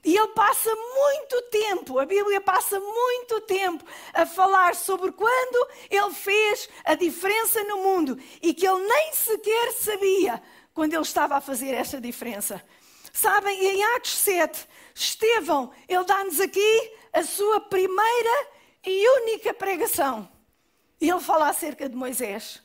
E 0.03 0.15
ele 0.15 0.29
passa 0.29 0.73
muito 0.73 1.41
tempo, 1.49 1.99
a 1.99 2.05
Bíblia 2.05 2.39
passa 2.39 2.79
muito 2.79 3.41
tempo 3.41 3.83
a 4.13 4.25
falar 4.25 4.73
sobre 4.75 5.11
quando 5.11 5.67
ele 5.89 6.13
fez 6.13 6.69
a 6.85 6.95
diferença 6.95 7.63
no 7.65 7.77
mundo 7.77 8.17
e 8.41 8.53
que 8.53 8.65
ele 8.65 8.87
nem 8.87 9.13
sequer 9.13 9.73
sabia 9.73 10.41
quando 10.73 10.93
ele 10.93 11.01
estava 11.01 11.35
a 11.35 11.41
fazer 11.41 11.73
esta 11.73 11.99
diferença. 11.99 12.63
Sabem, 13.11 13.59
em 13.65 13.83
Atos 13.95 14.11
7, 14.11 14.67
Estevão, 14.95 15.71
ele 15.87 16.05
dá-nos 16.05 16.39
aqui 16.39 16.93
a 17.11 17.23
sua 17.23 17.59
primeira 17.59 18.47
e 18.85 19.21
única 19.21 19.53
pregação. 19.53 20.29
E 21.01 21.09
ele 21.09 21.19
fala 21.19 21.49
acerca 21.49 21.89
de 21.89 21.95
Moisés. 21.95 22.61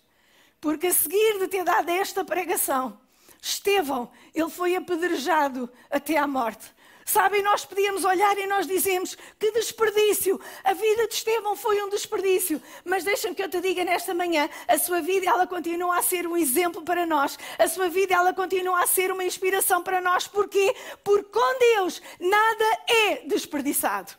Porque 0.60 0.86
a 0.86 0.94
seguir 0.94 1.38
de 1.38 1.48
ter 1.48 1.64
dado 1.64 1.88
esta 1.90 2.24
pregação, 2.24 2.98
Estevão, 3.40 4.10
ele 4.34 4.48
foi 4.48 4.74
apedrejado 4.74 5.70
até 5.90 6.16
à 6.16 6.26
morte. 6.26 6.73
Sabem, 7.04 7.42
nós 7.42 7.66
podíamos 7.66 8.02
olhar 8.04 8.36
e 8.38 8.46
nós 8.46 8.66
dizemos 8.66 9.14
que 9.38 9.52
desperdício. 9.52 10.40
A 10.64 10.72
vida 10.72 11.06
de 11.06 11.14
Estevão 11.14 11.54
foi 11.54 11.82
um 11.82 11.90
desperdício. 11.90 12.60
Mas 12.82 13.04
deixa-me 13.04 13.34
que 13.34 13.42
eu 13.42 13.48
te 13.48 13.60
diga 13.60 13.84
nesta 13.84 14.14
manhã, 14.14 14.48
a 14.66 14.78
sua 14.78 15.02
vida 15.02 15.28
ela 15.28 15.46
continua 15.46 15.98
a 15.98 16.02
ser 16.02 16.26
um 16.26 16.34
exemplo 16.34 16.82
para 16.82 17.04
nós. 17.04 17.38
A 17.58 17.68
sua 17.68 17.88
vida 17.88 18.14
ela 18.14 18.32
continua 18.32 18.82
a 18.82 18.86
ser 18.86 19.12
uma 19.12 19.22
inspiração 19.22 19.82
para 19.82 20.00
nós. 20.00 20.26
Porquê? 20.26 20.74
Porque 21.04 21.28
com 21.30 21.58
Deus 21.58 22.00
nada 22.18 22.64
é 22.88 23.16
desperdiçado. 23.26 24.14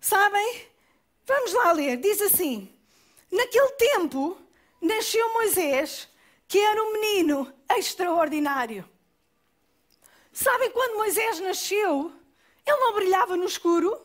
Sabem? 0.00 0.66
Vamos 1.24 1.52
lá 1.52 1.70
ler. 1.72 1.98
Diz 1.98 2.20
assim: 2.22 2.74
Naquele 3.30 3.70
tempo 3.72 4.36
nasceu 4.80 5.32
Moisés, 5.34 6.08
que 6.48 6.58
era 6.58 6.82
um 6.82 6.92
menino 6.92 7.52
extraordinário. 7.70 8.88
Sabem 10.40 10.70
quando 10.70 10.98
Moisés 10.98 11.40
nasceu? 11.40 12.12
Ele 12.64 12.76
não 12.76 12.94
brilhava 12.94 13.36
no 13.36 13.44
escuro. 13.44 14.00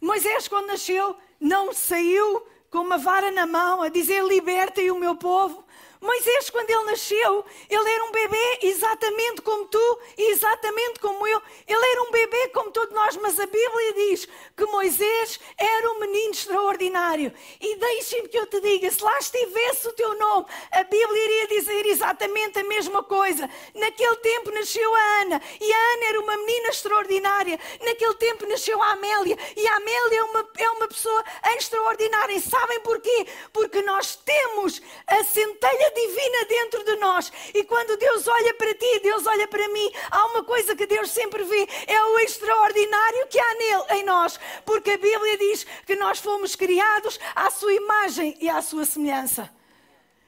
Moisés, 0.00 0.48
quando 0.48 0.66
nasceu, 0.66 1.16
não 1.38 1.72
saiu 1.72 2.44
com 2.68 2.78
uma 2.78 2.98
vara 2.98 3.30
na 3.30 3.46
mão 3.46 3.80
a 3.80 3.88
dizer: 3.88 4.24
Libertem 4.24 4.90
o 4.90 4.98
meu 4.98 5.14
povo. 5.14 5.61
Moisés, 6.02 6.50
quando 6.50 6.68
ele 6.68 6.84
nasceu, 6.84 7.44
ele 7.70 7.88
era 7.88 8.04
um 8.04 8.10
bebê 8.10 8.58
exatamente 8.62 9.40
como 9.40 9.66
tu 9.66 9.98
e 10.18 10.32
exatamente 10.32 10.98
como 10.98 11.24
eu. 11.28 11.40
Ele 11.64 11.86
era 11.92 12.02
um 12.02 12.10
bebê 12.10 12.48
como 12.48 12.72
todos 12.72 12.92
nós, 12.92 13.16
mas 13.18 13.38
a 13.38 13.46
Bíblia 13.46 13.92
diz 13.94 14.26
que 14.56 14.66
Moisés 14.66 15.38
era 15.56 15.92
um 15.92 16.00
menino 16.00 16.32
extraordinário. 16.32 17.32
E 17.60 17.76
deixe-me 17.76 18.28
que 18.28 18.36
eu 18.36 18.46
te 18.46 18.60
diga: 18.60 18.90
se 18.90 19.00
lá 19.00 19.16
estivesse 19.16 19.86
o 19.86 19.92
teu 19.92 20.18
nome, 20.18 20.46
a 20.72 20.82
Bíblia 20.82 21.24
iria 21.24 21.46
dizer 21.46 21.86
exatamente 21.86 22.58
a 22.58 22.64
mesma 22.64 23.04
coisa. 23.04 23.48
Naquele 23.72 24.16
tempo 24.16 24.50
nasceu 24.50 24.92
a 24.92 25.22
Ana, 25.22 25.40
e 25.60 25.72
a 25.72 25.92
Ana 25.94 26.04
era 26.08 26.20
uma 26.20 26.36
menina 26.36 26.68
extraordinária. 26.70 27.60
Naquele 27.80 28.14
tempo 28.14 28.44
nasceu 28.46 28.82
a 28.82 28.90
Amélia, 28.90 29.38
e 29.56 29.68
a 29.68 29.76
Amélia 29.76 30.18
é 30.18 30.24
uma, 30.24 30.50
é 30.58 30.70
uma 30.70 30.88
pessoa 30.88 31.24
extraordinária. 31.56 32.34
E 32.34 32.40
sabem 32.40 32.80
porquê? 32.80 33.26
Porque 33.52 33.82
nós 33.82 34.16
temos 34.16 34.82
a 35.06 35.22
centelha 35.22 35.91
divina 35.92 36.44
dentro 36.46 36.84
de 36.84 36.96
nós. 36.96 37.32
E 37.54 37.64
quando 37.64 37.96
Deus 37.96 38.26
olha 38.26 38.54
para 38.54 38.74
ti, 38.74 39.00
Deus 39.02 39.26
olha 39.26 39.46
para 39.46 39.68
mim, 39.68 39.92
há 40.10 40.26
uma 40.26 40.44
coisa 40.44 40.74
que 40.74 40.86
Deus 40.86 41.10
sempre 41.10 41.44
vê: 41.44 41.68
é 41.86 42.04
o 42.04 42.18
extraordinário 42.20 43.26
que 43.28 43.38
há 43.38 43.54
nele, 43.54 44.00
em 44.00 44.04
nós. 44.04 44.38
Porque 44.64 44.92
a 44.92 44.98
Bíblia 44.98 45.38
diz 45.38 45.64
que 45.86 45.96
nós 45.96 46.18
fomos 46.18 46.56
criados 46.56 47.18
à 47.34 47.50
sua 47.50 47.72
imagem 47.72 48.36
e 48.40 48.48
à 48.48 48.60
sua 48.60 48.84
semelhança. 48.84 49.50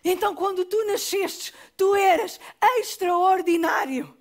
Então, 0.04 0.35
quando 0.35 0.64
tu 0.66 0.85
nasceste, 0.85 1.54
tu 1.76 1.94
eras 1.94 2.38
extraordinário. 2.78 4.14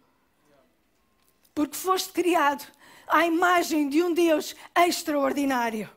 Porque 1.53 1.75
foste 1.75 2.13
criado 2.13 2.65
à 3.07 3.25
imagem 3.25 3.89
de 3.89 4.01
um 4.01 4.13
Deus 4.13 4.55
extraordinário. 4.75 5.89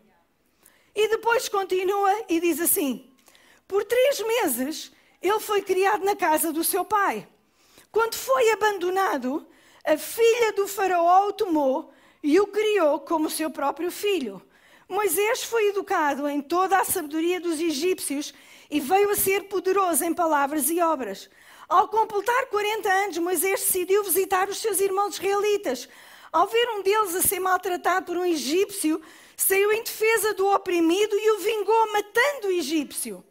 E 0.95 1.09
depois 1.09 1.49
continua 1.49 2.25
e 2.29 2.41
diz 2.41 2.59
assim: 2.59 3.09
Por 3.69 3.85
três 3.85 4.21
meses 4.21 4.93
ele 5.29 5.41
foi 5.41 5.63
criado 5.63 6.05
na 6.05 6.15
casa 6.15 6.53
do 6.53 6.63
seu 6.63 6.85
pai. 6.85 7.27
Quando 7.91 8.15
foi 8.15 8.51
abandonado, 8.51 9.47
a 9.85 9.97
filha 9.97 10.53
do 10.53 10.67
faraó 10.67 11.29
o 11.29 11.33
tomou 11.33 11.93
e 12.23 12.39
o 12.41 12.47
criou 12.47 13.01
como 13.01 13.31
seu 13.31 13.51
próprio 13.51 13.91
filho. 13.91 14.43
Moisés 14.89 15.43
foi 15.43 15.69
educado 15.69 16.29
em 16.29 16.41
toda 16.41 16.79
a 16.79 16.85
sabedoria 16.85 17.41
dos 17.41 17.61
egípcios 17.61 18.33
e 18.71 18.81
veio 18.81 19.11
a 19.11 19.17
ser 19.17 19.45
poderoso 19.45 20.05
em 20.05 20.15
palavras 20.15 20.71
e 20.71 20.81
obras. 20.81 21.29
Ao 21.69 21.89
completar 21.89 22.47
40 22.47 22.89
anos, 22.89 23.19
Moisés 23.19 23.61
decidiu 23.61 24.05
visitar 24.05 24.49
os 24.49 24.59
seus 24.59 24.81
irmãos 24.81 25.15
israelitas. 25.15 25.89
Ao 26.33 26.47
ver 26.47 26.69
um 26.71 26.83
deles 26.83 27.17
a 27.17 27.23
ser 27.23 27.41
maltratado 27.41 28.07
por 28.07 28.17
um 28.17 28.25
egípcio, 28.25 29.01
saiu 29.37 29.73
em 29.73 29.83
defesa 29.83 30.35
do 30.35 30.47
oprimido 30.47 31.17
e 31.17 31.31
o 31.33 31.39
vingou 31.39 31.93
matando 31.93 32.49
o 32.49 32.53
egípcio. 32.53 33.25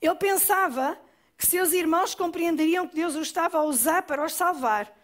Ele 0.00 0.14
pensava 0.14 0.98
que 1.36 1.46
seus 1.46 1.72
irmãos 1.72 2.14
compreenderiam 2.14 2.86
que 2.86 2.94
Deus 2.94 3.14
o 3.14 3.20
estava 3.20 3.58
a 3.58 3.62
usar 3.62 4.02
para 4.02 4.24
os 4.24 4.32
salvar, 4.32 4.94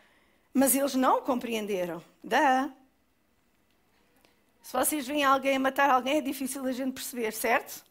mas 0.53 0.75
eles 0.75 0.95
não 0.95 1.23
compreenderam. 1.23 2.03
Dá. 2.23 2.71
Se 4.63 4.73
vocês 4.73 5.07
veem 5.07 5.25
alguém 5.25 5.57
a 5.57 5.61
matar 5.61 5.91
alguém, 5.91 6.19
é 6.19 6.21
difícil 6.21 6.67
a 6.67 6.73
gente 6.73 6.93
perceber, 6.93 7.33
certo? 7.33 7.85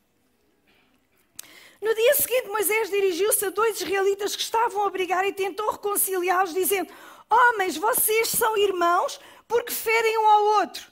No 1.82 1.94
dia 1.94 2.16
seguinte, 2.16 2.48
Moisés 2.48 2.90
dirigiu-se 2.90 3.46
a 3.46 3.50
dois 3.50 3.80
israelitas 3.80 4.36
que 4.36 4.42
estavam 4.42 4.86
a 4.86 4.90
brigar 4.90 5.26
e 5.26 5.32
tentou 5.32 5.70
reconciliá-los, 5.72 6.54
dizendo: 6.54 6.92
Homens, 7.30 7.78
vocês 7.78 8.30
são 8.30 8.58
irmãos 8.58 9.20
porque 9.48 9.72
ferem 9.72 10.18
um 10.18 10.28
ao 10.28 10.44
outro. 10.60 10.92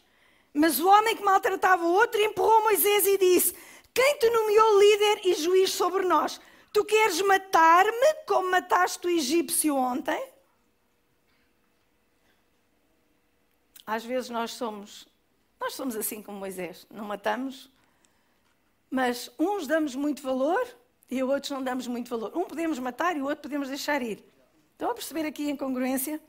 Mas 0.53 0.79
o 0.79 0.87
homem 0.87 1.15
que 1.15 1.23
maltratava 1.23 1.83
o 1.83 1.93
outro 1.93 2.21
empurrou 2.21 2.63
Moisés 2.63 3.07
e 3.07 3.17
disse: 3.17 3.55
quem 3.93 4.17
te 4.17 4.29
nomeou 4.29 4.79
líder 4.79 5.21
e 5.25 5.33
juiz 5.35 5.71
sobre 5.71 6.03
nós? 6.03 6.41
Tu 6.71 6.83
queres 6.83 7.21
matar-me 7.21 8.13
como 8.25 8.49
mataste 8.49 9.05
o 9.05 9.09
egípcio 9.09 9.75
ontem? 9.75 10.31
Às 13.85 14.03
vezes 14.03 14.29
nós 14.29 14.51
somos, 14.51 15.07
nós 15.59 15.73
somos 15.75 15.95
assim 15.95 16.21
como 16.21 16.39
Moisés, 16.39 16.87
não 16.89 17.05
matamos, 17.05 17.69
mas 18.89 19.29
uns 19.37 19.67
damos 19.67 19.93
muito 19.93 20.23
valor 20.23 20.65
e 21.09 21.21
outros 21.21 21.51
não 21.51 21.61
damos 21.61 21.85
muito 21.85 22.09
valor. 22.09 22.35
Um 22.35 22.45
podemos 22.45 22.79
matar 22.79 23.15
e 23.15 23.21
o 23.21 23.25
outro 23.25 23.43
podemos 23.43 23.67
deixar 23.67 24.01
ir. 24.01 24.23
Estão 24.71 24.89
a 24.89 24.93
perceber 24.95 25.25
aqui 25.25 25.47
a 25.47 25.51
incongruência? 25.51 26.19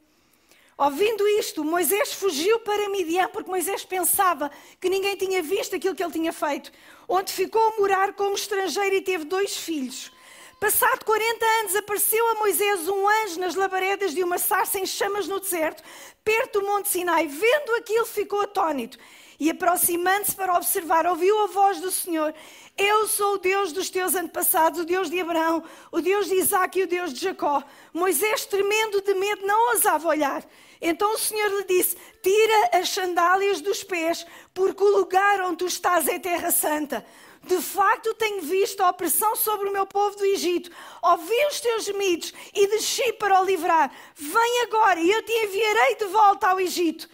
Ouvindo 0.76 1.26
isto, 1.28 1.64
Moisés 1.64 2.12
fugiu 2.12 2.58
para 2.60 2.88
Midian, 2.88 3.28
porque 3.28 3.50
Moisés 3.50 3.84
pensava 3.84 4.50
que 4.80 4.88
ninguém 4.88 5.16
tinha 5.16 5.40
visto 5.40 5.76
aquilo 5.76 5.94
que 5.94 6.02
ele 6.02 6.12
tinha 6.12 6.32
feito, 6.32 6.72
onde 7.08 7.32
ficou 7.32 7.62
a 7.62 7.76
morar 7.78 8.12
como 8.14 8.34
estrangeiro 8.34 8.96
e 8.96 9.00
teve 9.00 9.24
dois 9.24 9.56
filhos. 9.56 10.10
Passado 10.58 11.04
40 11.04 11.44
anos, 11.60 11.76
apareceu 11.76 12.28
a 12.30 12.34
Moisés 12.34 12.88
um 12.88 13.08
anjo 13.08 13.38
nas 13.38 13.54
labaredas 13.54 14.14
de 14.14 14.24
uma 14.24 14.38
sarça 14.38 14.78
em 14.78 14.86
chamas 14.86 15.28
no 15.28 15.38
deserto, 15.38 15.82
perto 16.24 16.60
do 16.60 16.66
Monte 16.66 16.88
Sinai. 16.88 17.28
Vendo 17.28 17.74
aquilo, 17.76 18.06
ficou 18.06 18.40
atônito 18.40 18.98
e, 19.38 19.50
aproximando-se 19.50 20.34
para 20.34 20.56
observar, 20.56 21.06
ouviu 21.06 21.38
a 21.44 21.46
voz 21.46 21.80
do 21.80 21.90
Senhor 21.90 22.34
eu 22.76 23.06
sou 23.06 23.34
o 23.34 23.38
Deus 23.38 23.72
dos 23.72 23.88
teus 23.88 24.16
antepassados, 24.16 24.80
o 24.80 24.84
Deus 24.84 25.08
de 25.08 25.20
Abraão, 25.20 25.62
o 25.92 26.00
Deus 26.00 26.26
de 26.26 26.34
Isaac 26.34 26.76
e 26.76 26.82
o 26.82 26.88
Deus 26.88 27.12
de 27.12 27.20
Jacó. 27.20 27.62
Moisés, 27.92 28.46
tremendo 28.46 29.00
de 29.00 29.14
medo, 29.14 29.46
não 29.46 29.74
ousava 29.74 30.08
olhar. 30.08 30.44
Então 30.80 31.14
o 31.14 31.18
Senhor 31.18 31.48
lhe 31.50 31.64
disse: 31.64 31.96
Tira 32.22 32.70
as 32.72 32.88
sandálias 32.88 33.60
dos 33.60 33.84
pés, 33.84 34.26
porque 34.52 34.82
o 34.82 34.96
lugar 34.96 35.40
onde 35.42 35.58
tu 35.58 35.66
estás 35.66 36.08
é 36.08 36.18
terra 36.18 36.50
santa. 36.50 37.04
De 37.42 37.60
facto, 37.60 38.14
tenho 38.14 38.40
visto 38.42 38.80
a 38.80 38.88
opressão 38.88 39.36
sobre 39.36 39.68
o 39.68 39.72
meu 39.72 39.86
povo 39.86 40.16
do 40.16 40.24
Egito. 40.24 40.70
Ouvi 41.02 41.46
os 41.50 41.60
teus 41.60 41.84
gemidos 41.84 42.32
e 42.54 42.66
desci 42.68 43.12
para 43.14 43.40
o 43.40 43.44
livrar. 43.44 43.92
Vem 44.14 44.62
agora 44.62 44.98
e 44.98 45.10
eu 45.10 45.22
te 45.22 45.32
enviarei 45.32 45.96
de 45.96 46.06
volta 46.06 46.48
ao 46.48 46.60
Egito. 46.60 47.06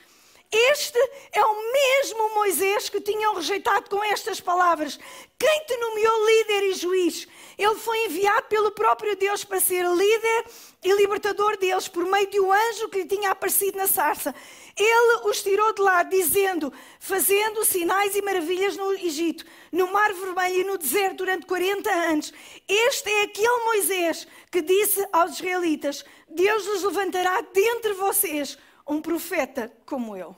Este 0.52 0.98
é 1.30 1.44
o 1.44 1.72
mesmo 1.72 2.34
Moisés 2.34 2.88
que 2.88 3.00
tinham 3.00 3.36
rejeitado 3.36 3.88
com 3.88 4.02
estas 4.02 4.40
palavras. 4.40 4.98
Quem 5.38 5.64
te 5.64 5.76
nomeou 5.76 6.26
líder 6.26 6.62
e 6.64 6.74
juiz? 6.74 7.28
Ele 7.56 7.76
foi 7.76 8.06
enviado 8.06 8.48
pelo 8.48 8.72
próprio 8.72 9.14
Deus 9.14 9.44
para 9.44 9.60
ser 9.60 9.84
líder 9.84 10.44
e 10.82 10.92
libertador 10.94 11.56
deles 11.56 11.86
por 11.86 12.04
meio 12.04 12.28
de 12.28 12.40
um 12.40 12.52
anjo 12.52 12.88
que 12.88 12.98
lhe 12.98 13.06
tinha 13.06 13.30
aparecido 13.30 13.78
na 13.78 13.86
sarça. 13.86 14.34
Ele 14.76 15.28
os 15.28 15.40
tirou 15.40 15.72
de 15.72 15.82
lá, 15.82 16.02
dizendo, 16.02 16.72
fazendo 16.98 17.64
sinais 17.64 18.16
e 18.16 18.22
maravilhas 18.22 18.76
no 18.76 18.92
Egito, 18.94 19.44
no 19.70 19.92
Mar 19.92 20.12
Vermelho 20.12 20.62
e 20.62 20.64
no 20.64 20.76
deserto 20.78 21.18
durante 21.18 21.46
40 21.46 21.88
anos. 21.88 22.32
Este 22.66 23.08
é 23.08 23.22
aquele 23.22 23.64
Moisés 23.66 24.26
que 24.50 24.62
disse 24.62 25.06
aos 25.12 25.34
israelitas: 25.34 26.04
Deus 26.28 26.66
os 26.66 26.82
levantará 26.82 27.40
dentre 27.52 27.92
vocês 27.92 28.58
um 28.90 29.00
profeta 29.00 29.72
como 29.86 30.16
eu. 30.16 30.34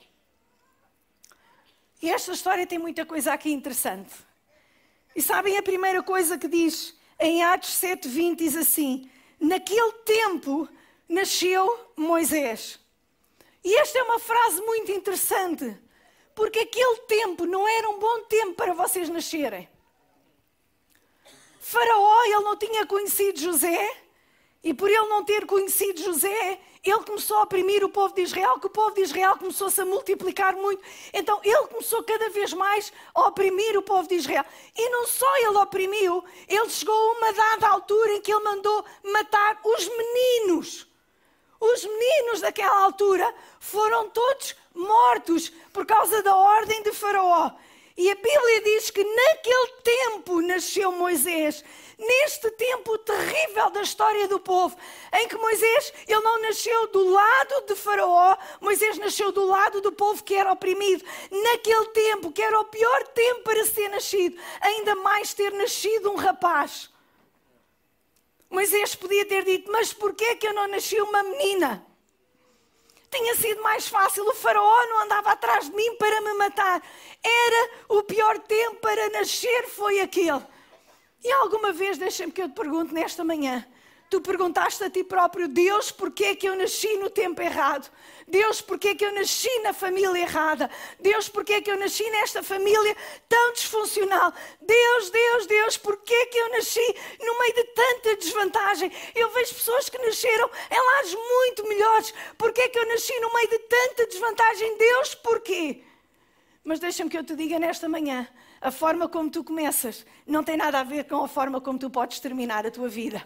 E 2.03 2.11
esta 2.11 2.33
história 2.33 2.67
tem 2.67 2.79
muita 2.79 3.07
coisa 3.07 3.33
aqui 3.33 3.51
interessante. 3.51 4.13
E 5.17 5.23
sabem 5.23 5.57
a 5.57 5.63
primeira 5.63 6.03
coisa 6.03 6.37
que 6.37 6.47
diz 6.47 6.95
em 7.19 7.43
Atos 7.43 7.71
7:20 7.81 8.37
diz 8.37 8.55
assim: 8.55 9.11
Naquele 9.41 9.93
tempo 10.05 10.69
nasceu 11.09 11.93
Moisés. 11.97 12.79
E 13.65 13.75
esta 13.77 13.99
é 13.99 14.03
uma 14.03 14.19
frase 14.19 14.61
muito 14.61 14.93
interessante, 14.93 15.75
porque 16.35 16.59
aquele 16.59 16.97
tempo 17.07 17.47
não 17.47 17.67
era 17.67 17.89
um 17.89 17.99
bom 17.99 18.25
tempo 18.25 18.55
para 18.55 18.75
vocês 18.75 19.09
nascerem. 19.09 19.67
Faraó, 21.59 22.25
ele 22.25 22.41
não 22.41 22.57
tinha 22.57 22.85
conhecido 22.85 23.41
José, 23.41 23.97
e 24.63 24.75
por 24.75 24.91
ele 24.91 25.09
não 25.09 25.25
ter 25.25 25.47
conhecido 25.47 26.03
José, 26.03 26.61
ele 26.85 27.05
começou 27.05 27.37
a 27.39 27.43
oprimir 27.43 27.85
o 27.85 27.89
povo 27.89 28.13
de 28.13 28.23
Israel, 28.23 28.59
que 28.59 28.67
o 28.67 28.71
povo 28.71 28.91
de 28.93 29.03
Israel 29.03 29.37
começou-se 29.39 29.81
a 29.81 29.85
multiplicar 29.85 30.57
muito. 30.57 30.83
Então 31.13 31.41
ele 31.45 31.69
começou 31.69 32.03
cada 32.03 32.29
vez 32.31 32.53
mais 32.53 32.93
a 33.15 33.29
oprimir 33.29 33.79
o 33.79 33.83
povo 33.83 34.09
de 34.09 34.17
Israel. 34.17 34.45
E 34.77 34.89
não 34.91 35.07
só 35.07 35.37
ele 35.37 35.59
oprimiu, 35.59 36.25
ele 36.49 36.69
chegou 36.69 36.95
a 36.95 37.13
uma 37.19 37.33
dada 37.33 37.69
altura 37.69 38.15
em 38.15 38.21
que 38.21 38.33
ele 38.33 38.43
mandou 38.43 38.85
matar 39.05 39.61
os 39.65 39.89
meninos. 39.89 40.87
os 41.61 41.85
meninos 41.85 42.41
daquela 42.41 42.83
altura 42.83 43.33
foram 43.61 44.11
todos 44.11 44.57
mortos 44.75 45.51
por 45.73 45.87
causa 45.87 46.21
da 46.23 46.35
ordem 46.35 46.83
de 46.83 46.91
Faraó. 46.91 47.53
E 47.97 48.11
a 48.11 48.15
Bíblia 48.15 48.61
diz 48.63 48.91
que 48.91 49.05
naquele 49.05 49.73
tempo 49.83 50.41
nasceu 50.41 50.93
Moisés, 50.93 51.63
neste 51.99 52.51
tempo 52.53 52.97
terrível 52.99 53.71
da 53.71 53.83
história 53.83 54.27
do 54.27 54.41
povo, 54.41 54.77
em 55.13 55.29
que 55.29 55.37
Moisés, 55.37 55.93
ele 56.09 56.21
não 56.21 56.41
nasceu 56.41 56.87
do 56.89 57.11
lado 57.11 57.67
de 57.67 57.75
Faraó, 57.75 58.37
Moisés 58.61 58.97
nasceu 58.99 59.31
do 59.31 59.45
lado 59.45 59.81
do 59.81 59.93
povo 59.93 60.25
que 60.25 60.35
era 60.35 60.53
oprimido. 60.53 61.05
Naquele 61.31 61.87
tempo, 61.87 62.33
que 62.33 62.43
era 62.43 62.59
o 62.59 62.65
pior 62.65 63.07
tempo 63.09 63.43
para 63.43 63.65
ser 63.67 63.89
nascido, 63.89 64.41
ainda 64.61 64.95
mais 64.97 65.35
ter 65.35 65.53
nascido 65.53 66.11
um 66.11 66.17
rapaz. 66.17 66.91
Moisés 68.49 68.95
podia 68.95 69.25
ter 69.27 69.45
dito: 69.45 69.71
Mas 69.71 69.93
porquê 69.93 70.37
que 70.37 70.47
eu 70.47 70.55
não 70.55 70.69
nasci 70.69 71.01
uma 71.01 71.23
menina? 71.23 71.92
Tinha 73.13 73.37
sido 73.37 73.63
mais 73.63 73.87
fácil, 73.87 74.27
o 74.27 74.35
faraó 74.35 74.87
não 74.87 75.05
andava 75.05 75.31
atrás 75.31 75.69
de 75.69 75.77
mim 75.77 75.97
para 75.97 76.21
me 76.23 76.35
matar. 76.35 76.83
Era 77.23 77.71
o 77.89 78.03
pior 78.03 78.39
tempo 78.41 78.77
para 78.77 79.11
nascer, 79.11 79.69
foi 79.69 80.01
aquele. 80.01 80.43
E 81.23 81.31
alguma 81.33 81.73
vez, 81.73 81.99
deixa-me 81.99 82.33
que 82.33 82.43
eu 82.43 82.49
te 82.49 82.55
pergunte 82.55 82.93
nesta 82.93 83.23
manhã, 83.23 83.65
Tu 84.13 84.21
perguntaste 84.21 84.85
a 84.85 84.91
ti 84.91 85.03
próprio, 85.03 85.49
Deus, 85.49 85.91
porquê 85.91 86.25
é 86.25 86.35
que 86.37 86.47
eu 86.47 86.55
nasci 86.55 86.99
no 86.99 87.09
tempo 87.09 87.41
errado? 87.41 87.91
Deus, 88.27 88.61
porquê 88.61 88.89
é 88.89 88.95
que 88.95 89.05
eu 89.05 89.13
nasci 89.13 89.51
na 89.61 89.73
família 89.73 90.23
errada? 90.23 90.71
Deus, 91.01 91.29
porquê 91.29 91.55
é 91.55 91.61
que 91.61 91.71
eu 91.71 91.79
nasci 91.79 92.09
nesta 92.11 92.43
família 92.43 92.97
tão 93.29 93.53
disfuncional? 93.53 94.33
Deus, 94.61 95.11
Deus, 95.11 95.47
Deus, 95.47 95.77
porquê 95.77 96.15
é 96.15 96.27
que 96.27 96.39
eu 96.39 96.49
nasci 96.51 96.97
no 97.21 97.39
meio 97.39 97.55
de 97.55 97.65
tanta 97.65 98.17
desvantagem? 98.17 98.93
Eu 99.15 99.31
vejo 99.31 99.55
pessoas 99.55 99.89
que 99.89 99.99
nasceram 99.99 100.51
em 100.71 100.79
lares 100.79 101.15
muito 101.15 101.69
melhores. 101.69 102.15
Porquê 102.39 102.63
é 102.63 102.69
que 102.69 102.79
eu 102.79 102.89
nasci 102.89 103.19
no 103.21 103.33
meio 103.33 103.49
de 103.49 103.59
tanta 103.61 104.07
desvantagem? 104.07 104.77
Deus, 104.77 105.15
porquê? 105.15 105.83
Mas 106.65 106.79
deixa-me 106.79 107.11
que 107.11 107.19
eu 107.19 107.25
te 107.25 107.35
diga 107.35 107.59
nesta 107.59 107.89
manhã, 107.89 108.29
a 108.63 108.71
forma 108.71 109.09
como 109.09 109.29
tu 109.29 109.45
começas 109.45 110.07
não 110.27 110.43
tem 110.43 110.57
nada 110.57 110.81
a 110.81 110.85
ver 110.85 111.05
com 111.05 111.23
a 111.23 111.29
forma 111.29 111.61
como 111.61 111.79
tu 111.79 111.91
podes 111.91 112.21
terminar 112.21 112.65
a 112.65 112.71
tua 112.71 112.89
vida 112.89 113.23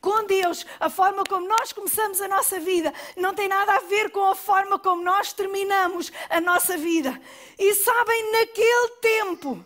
com 0.00 0.24
Deus, 0.24 0.64
a 0.78 0.88
forma 0.88 1.24
como 1.24 1.48
nós 1.48 1.72
começamos 1.72 2.20
a 2.20 2.28
nossa 2.28 2.60
vida, 2.60 2.92
não 3.16 3.34
tem 3.34 3.48
nada 3.48 3.72
a 3.74 3.80
ver 3.80 4.10
com 4.10 4.24
a 4.24 4.34
forma 4.34 4.78
como 4.78 5.02
nós 5.02 5.32
terminamos 5.32 6.12
a 6.30 6.40
nossa 6.40 6.76
vida. 6.76 7.20
E 7.58 7.74
sabem, 7.74 8.32
naquele 8.32 8.88
tempo, 9.00 9.64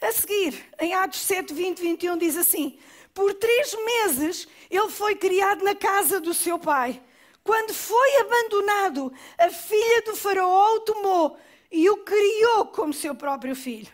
a 0.00 0.12
seguir, 0.12 0.64
em 0.80 0.94
Atos 0.94 1.20
7, 1.20 1.52
20, 1.52 1.80
21, 1.80 2.16
diz 2.16 2.36
assim: 2.36 2.78
Por 3.12 3.34
três 3.34 3.74
meses 3.74 4.48
ele 4.70 4.88
foi 4.88 5.14
criado 5.14 5.62
na 5.62 5.74
casa 5.74 6.20
do 6.20 6.32
seu 6.32 6.58
pai. 6.58 7.02
Quando 7.44 7.74
foi 7.74 8.16
abandonado, 8.20 9.12
a 9.38 9.50
filha 9.50 10.02
do 10.02 10.16
Faraó 10.16 10.76
o 10.76 10.80
tomou 10.80 11.38
e 11.70 11.88
o 11.88 11.98
criou 11.98 12.66
como 12.66 12.92
seu 12.92 13.14
próprio 13.14 13.54
filho. 13.54 13.92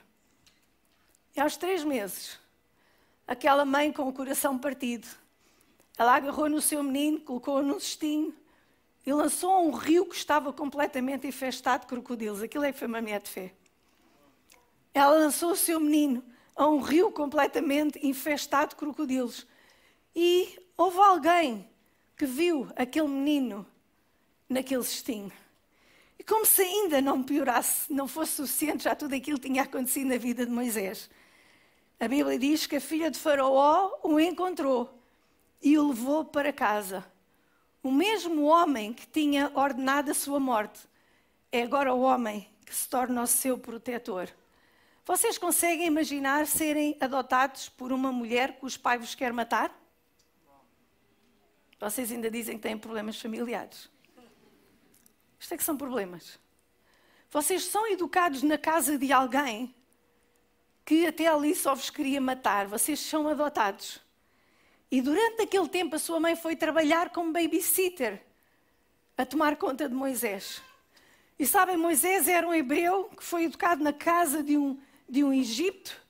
E 1.35 1.41
aos 1.41 1.57
três 1.57 1.85
meses, 1.85 2.39
aquela 3.27 3.65
mãe 3.65 3.93
com 3.93 4.09
o 4.09 4.13
coração 4.13 4.59
partido. 4.59 5.07
Ela 5.99 6.17
agarrou 6.17 6.49
no 6.49 6.61
seu 6.61 6.83
menino, 6.83 7.21
colocou-o 7.21 7.63
num 7.63 7.81
cestinho 7.81 8.35
e 9.05 9.13
lançou 9.13 9.53
a 9.53 9.61
um 9.61 9.71
rio 9.71 10.07
que 10.07 10.17
estava 10.17 10.53
completamente 10.53 11.27
infestado 11.27 11.83
de 11.83 11.89
crocodilos. 11.89 12.43
Aquilo 12.43 12.65
é 12.65 12.73
que 12.73 12.79
foi 12.79 12.89
uma 12.89 13.01
mulher 13.01 13.21
de 13.21 13.31
fé. 13.31 13.53
Ela 14.93 15.15
lançou 15.15 15.53
o 15.53 15.57
seu 15.57 15.79
menino 15.79 16.25
a 16.55 16.67
um 16.67 16.81
rio 16.81 17.11
completamente 17.11 17.99
infestado 18.07 18.71
de 18.71 18.77
crocodilos. 18.77 19.47
E 20.15 20.59
houve 20.77 20.99
alguém 20.99 21.69
que 22.17 22.25
viu 22.25 22.69
aquele 22.75 23.09
menino 23.09 23.67
naquele 24.49 24.83
cestinho. 24.83 25.33
E 26.19 26.25
como 26.25 26.45
se 26.47 26.63
ainda 26.63 27.01
não 27.01 27.23
piorasse, 27.23 27.93
não 27.93 28.09
fosse 28.09 28.33
suficiente 28.33 28.85
já 28.85 28.95
tudo 28.95 29.15
aquilo 29.15 29.39
que 29.39 29.49
tinha 29.49 29.63
acontecido 29.63 30.09
na 30.09 30.17
vida 30.17 30.45
de 30.45 30.53
Moisés. 30.53 31.11
A 31.99 32.09
Bíblia 32.09 32.39
diz 32.39 32.67
que 32.67 32.77
a 32.77 32.81
filha 32.81 33.11
de 33.11 33.19
Faraó 33.19 33.99
o 34.03 34.21
encontrou 34.21 34.99
e 35.63 35.79
o 35.79 35.89
levou 35.89 36.25
para 36.25 36.53
casa. 36.53 37.05
O 37.83 37.91
mesmo 37.91 38.45
homem 38.45 38.93
que 38.93 39.07
tinha 39.07 39.51
ordenado 39.55 40.11
a 40.11 40.15
sua 40.15 40.41
morte 40.41 40.81
é 41.53 41.63
agora 41.63 41.95
o 41.95 42.01
homem 42.01 42.49
que 42.65 42.75
se 42.75 42.89
torna 42.89 43.23
o 43.23 43.27
seu 43.27 43.57
protetor. 43.57 44.29
Vocês 45.05 45.39
conseguem 45.39 45.87
imaginar 45.87 46.47
serem 46.47 46.97
adotados 47.01 47.69
por 47.69 47.93
uma 47.93 48.11
mulher 48.11 48.59
que 48.59 48.67
os 48.67 48.77
pais 48.77 49.01
vos 49.01 49.15
quer 49.15 49.33
matar? 49.33 49.73
Vocês 51.79 52.11
ainda 52.11 52.31
dizem 52.31 52.57
que 52.57 52.63
têm 52.63 52.77
problemas 52.77 53.21
familiares. 53.21 53.89
Isto 55.39 55.55
é 55.55 55.57
que 55.57 55.65
são 55.65 55.77
problemas. 55.77 56.39
Vocês 57.31 57.65
são 57.65 57.87
educados 57.89 58.43
na 58.43 58.57
casa 58.57 58.99
de 58.99 59.13
alguém 59.13 59.75
que 60.85 61.07
até 61.07 61.27
ali 61.27 61.55
só 61.55 61.75
vos 61.75 61.91
queria 61.91 62.21
matar. 62.21 62.67
Vocês 62.67 63.01
são 63.01 63.29
adotados. 63.29 64.01
E 64.91 65.03
durante 65.03 65.43
aquele 65.43 65.69
tempo 65.69 65.97
a 65.97 65.99
sua 65.99 66.21
mãe 66.21 66.37
foi 66.37 66.55
trabalhar 66.55 67.11
como 67.11 67.33
babysitter 67.33 68.23
a 69.19 69.27
tomar 69.27 69.57
conta 69.57 69.89
de 69.89 69.95
Moisés. 69.95 70.63
E 71.39 71.47
sabem, 71.47 71.77
Moisés 71.77 72.29
era 72.29 72.47
um 72.47 72.55
hebreu 72.55 73.11
que 73.17 73.25
foi 73.25 73.45
educado 73.45 73.83
na 73.83 73.93
casa 73.93 74.43
de 74.43 74.57
um, 74.57 74.79
de 75.09 75.25
um 75.25 75.33
Egito. 75.33 76.01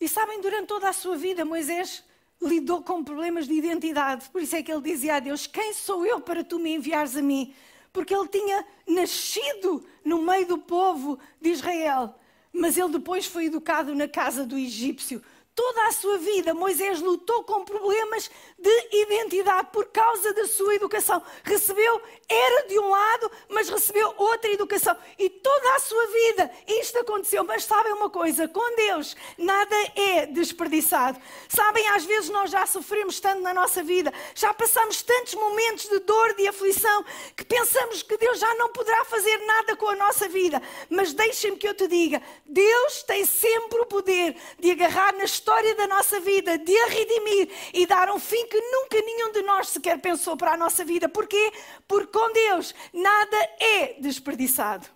E 0.00 0.08
sabem, 0.08 0.40
durante 0.40 0.68
toda 0.68 0.88
a 0.88 0.92
sua 0.92 1.16
vida, 1.16 1.44
Moisés 1.44 2.04
lidou 2.40 2.82
com 2.82 3.02
problemas 3.02 3.48
de 3.48 3.54
identidade. 3.54 4.28
Por 4.30 4.40
isso 4.40 4.54
é 4.54 4.62
que 4.62 4.72
ele 4.72 4.80
dizia 4.80 5.16
a 5.16 5.20
Deus: 5.20 5.46
Quem 5.46 5.72
sou 5.74 6.06
eu 6.06 6.20
para 6.20 6.44
tu 6.44 6.58
me 6.58 6.74
enviares 6.74 7.16
a 7.16 7.22
mim? 7.22 7.54
Porque 7.92 8.14
ele 8.14 8.28
tinha 8.28 8.64
nascido 8.86 9.84
no 10.04 10.22
meio 10.22 10.46
do 10.46 10.58
povo 10.58 11.18
de 11.40 11.50
Israel 11.50 12.14
mas 12.52 12.76
ele 12.76 12.90
depois 12.90 13.26
foi 13.26 13.46
educado 13.46 13.94
na 13.94 14.08
casa 14.08 14.44
do 14.44 14.58
egípcio. 14.58 15.22
Toda 15.58 15.88
a 15.88 15.90
sua 15.90 16.18
vida, 16.18 16.54
Moisés 16.54 17.00
lutou 17.00 17.42
com 17.42 17.64
problemas 17.64 18.30
de 18.56 18.88
identidade 18.92 19.70
por 19.72 19.86
causa 19.86 20.32
da 20.32 20.46
sua 20.46 20.76
educação. 20.76 21.20
Recebeu, 21.42 22.00
era 22.28 22.68
de 22.68 22.78
um 22.78 22.88
lado, 22.88 23.28
mas 23.48 23.68
recebeu 23.68 24.14
outra 24.16 24.52
educação. 24.52 24.96
E 25.18 25.28
toda 25.28 25.74
a 25.74 25.80
sua 25.80 26.06
vida 26.06 26.48
isto 26.64 27.00
aconteceu. 27.00 27.42
Mas 27.42 27.64
sabem 27.64 27.92
uma 27.92 28.08
coisa: 28.08 28.46
com 28.46 28.76
Deus 28.76 29.16
nada 29.36 29.74
é 29.96 30.26
desperdiçado. 30.26 31.20
Sabem, 31.48 31.88
às 31.88 32.04
vezes 32.04 32.30
nós 32.30 32.52
já 32.52 32.64
sofremos 32.64 33.18
tanto 33.18 33.40
na 33.40 33.52
nossa 33.52 33.82
vida, 33.82 34.14
já 34.36 34.54
passamos 34.54 35.02
tantos 35.02 35.34
momentos 35.34 35.88
de 35.88 35.98
dor, 35.98 36.34
de 36.34 36.46
aflição, 36.46 37.04
que 37.36 37.44
pensamos 37.44 38.04
que 38.04 38.16
Deus 38.16 38.38
já 38.38 38.54
não 38.54 38.68
poderá 38.68 39.04
fazer 39.06 39.38
nada 39.38 39.74
com 39.74 39.88
a 39.88 39.96
nossa 39.96 40.28
vida. 40.28 40.62
Mas 40.88 41.12
deixem-me 41.12 41.56
que 41.56 41.66
eu 41.66 41.74
te 41.74 41.88
diga: 41.88 42.22
Deus 42.46 43.02
tem 43.02 43.24
sempre 43.24 43.80
o 43.80 43.86
poder 43.86 44.36
de 44.60 44.70
agarrar 44.70 45.12
na 45.14 45.24
história 45.24 45.47
história 45.48 45.74
da 45.74 45.86
nossa 45.86 46.20
vida, 46.20 46.58
de 46.58 46.78
a 46.78 46.86
redimir 46.88 47.48
e 47.72 47.86
dar 47.86 48.10
um 48.10 48.18
fim 48.18 48.46
que 48.48 48.60
nunca 48.60 49.00
nenhum 49.00 49.32
de 49.32 49.40
nós 49.40 49.70
sequer 49.70 49.98
pensou 49.98 50.36
para 50.36 50.52
a 50.52 50.56
nossa 50.58 50.84
vida. 50.84 51.08
Porquê? 51.08 51.52
Porque 51.86 52.12
com 52.12 52.30
Deus 52.34 52.74
nada 52.92 53.36
é 53.58 53.94
desperdiçado. 53.98 54.86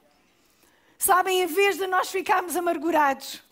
Sabem, 0.98 1.40
em 1.40 1.46
vez 1.46 1.78
de 1.78 1.86
nós 1.86 2.10
ficarmos 2.10 2.54
amargurados, 2.54 3.42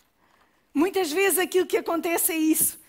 muitas 0.71 1.11
vezes 1.11 1.39
aquilo 1.39 1.65
que 1.65 1.77
acontece 1.77 2.33
é 2.33 2.37
isso. 2.37 2.79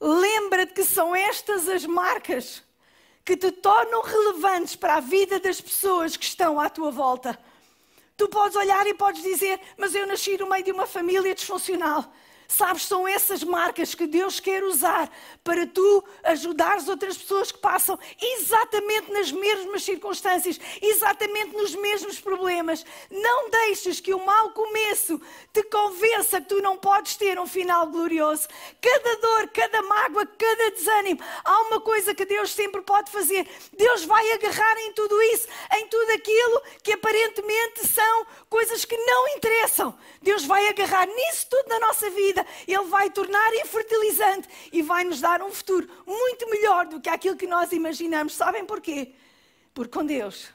Lembra-te 0.00 0.72
que 0.72 0.84
são 0.84 1.14
estas 1.16 1.68
as 1.68 1.84
marcas 1.84 2.62
que 3.24 3.36
te 3.36 3.50
tornam 3.50 4.02
relevantes 4.02 4.76
para 4.76 4.94
a 4.94 5.00
vida 5.00 5.40
das 5.40 5.60
pessoas 5.60 6.16
que 6.16 6.24
estão 6.24 6.60
à 6.60 6.70
tua 6.70 6.92
volta. 6.92 7.36
Tu 8.16 8.28
podes 8.28 8.56
olhar 8.56 8.86
e 8.86 8.94
podes 8.94 9.20
dizer, 9.20 9.60
mas 9.76 9.96
eu 9.96 10.06
nasci 10.06 10.36
no 10.38 10.48
meio 10.48 10.62
de 10.62 10.70
uma 10.70 10.86
família 10.86 11.34
disfuncional. 11.34 12.08
Sabes, 12.50 12.84
são 12.84 13.06
essas 13.06 13.44
marcas 13.44 13.94
que 13.94 14.06
Deus 14.06 14.40
quer 14.40 14.64
usar 14.64 15.10
para 15.44 15.66
tu 15.66 16.02
ajudares 16.24 16.88
outras 16.88 17.18
pessoas 17.18 17.52
que 17.52 17.58
passam 17.58 17.98
exatamente 18.18 19.12
nas 19.12 19.30
mesmas 19.30 19.82
circunstâncias, 19.82 20.58
exatamente 20.80 21.54
nos 21.54 21.74
mesmos 21.74 22.18
problemas. 22.18 22.86
Não 23.10 23.50
deixes 23.50 24.00
que 24.00 24.14
o 24.14 24.24
mau 24.24 24.50
começo 24.52 25.20
te 25.52 25.62
convença 25.64 26.40
que 26.40 26.48
tu 26.48 26.62
não 26.62 26.78
podes 26.78 27.16
ter 27.16 27.38
um 27.38 27.46
final 27.46 27.86
glorioso. 27.88 28.48
Cada 28.80 29.16
dor, 29.16 29.48
cada 29.48 29.82
mágoa, 29.82 30.26
cada 30.26 30.70
desânimo, 30.70 31.20
há 31.44 31.60
uma 31.64 31.82
coisa 31.82 32.14
que 32.14 32.24
Deus 32.24 32.50
sempre 32.50 32.80
pode 32.80 33.10
fazer. 33.12 33.46
Deus 33.76 34.06
vai 34.06 34.32
agarrar 34.32 34.78
em 34.78 34.92
tudo 34.94 35.20
isso, 35.34 35.46
em 35.76 35.86
tudo 35.88 36.12
aquilo 36.12 36.62
que 36.82 36.92
aparentemente 36.92 37.86
são 37.86 38.26
coisas 38.48 38.86
que 38.86 38.96
não 38.96 39.28
interessam. 39.36 39.96
Deus 40.22 40.46
vai 40.46 40.66
agarrar 40.68 41.06
nisso 41.06 41.46
tudo 41.50 41.68
na 41.68 41.80
nossa 41.80 42.08
vida 42.08 42.37
vida, 42.38 42.46
Ele 42.66 42.84
vai 42.84 43.10
tornar 43.10 43.54
infertilizante 43.54 44.48
e 44.72 44.82
vai 44.82 45.04
nos 45.04 45.20
dar 45.20 45.42
um 45.42 45.50
futuro 45.50 45.88
muito 46.06 46.48
melhor 46.50 46.86
do 46.86 47.00
que 47.00 47.08
aquilo 47.08 47.36
que 47.36 47.46
nós 47.46 47.72
imaginamos. 47.72 48.34
Sabem 48.34 48.64
porquê? 48.64 49.14
Porque 49.74 49.92
com 49.92 50.04
Deus 50.04 50.48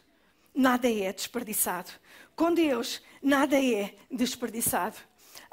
nada 0.53 0.89
é 0.89 1.11
desperdiçado. 1.11 1.91
Com 2.35 2.53
Deus 2.53 3.01
nada 3.21 3.57
é 3.57 3.95
desperdiçado. 4.09 4.97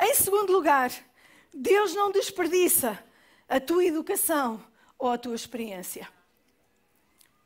Em 0.01 0.14
segundo 0.14 0.53
lugar, 0.53 0.90
Deus 1.53 1.95
não 1.95 2.11
desperdiça 2.11 3.03
a 3.49 3.61
tua 3.61 3.85
educação 3.85 4.64
ou 4.99 5.11
a 5.11 5.19
tua 5.19 5.35
experiência. 5.35 6.09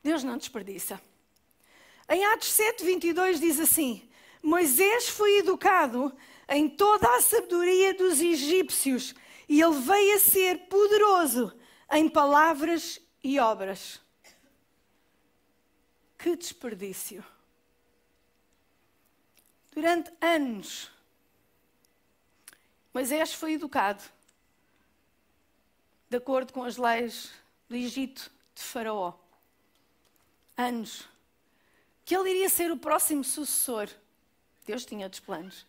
Deus 0.03 0.23
não 0.23 0.37
desperdiça. 0.37 1.01
Em 2.09 2.25
Atos 2.27 2.49
7, 2.49 2.85
22 2.85 3.41
diz 3.41 3.59
assim: 3.59 4.09
Moisés 4.43 5.09
foi 5.09 5.39
educado 5.39 6.15
em 6.49 6.69
toda 6.69 7.09
a 7.17 7.21
sabedoria 7.21 7.95
dos 7.95 8.21
egípcios 8.21 9.15
e 9.49 9.61
ele 9.61 9.79
veio 9.81 10.17
a 10.17 10.21
ser 10.21 10.69
poderoso 10.69 11.53
em 11.93 12.09
palavras 12.09 13.01
e 13.23 13.39
obras. 13.39 14.01
Que 16.19 16.37
desperdício! 16.37 17.25
Durante 19.71 20.13
anos, 20.21 20.91
Moisés 22.93 23.35
foi 23.35 23.55
educado 23.55 24.05
de 26.09 26.19
acordo 26.19 26.53
com 26.53 26.63
as 26.63 26.77
leis 26.77 27.33
do 27.69 27.75
Egito 27.75 28.31
de 28.55 28.63
Faraó. 28.63 29.15
Anos. 30.57 31.09
Que 32.05 32.15
ele 32.17 32.31
iria 32.31 32.49
ser 32.49 32.71
o 32.71 32.77
próximo 32.77 33.25
sucessor. 33.25 33.89
Deus 34.65 34.85
tinha 34.85 35.07
outros 35.07 35.19
planos. 35.19 35.67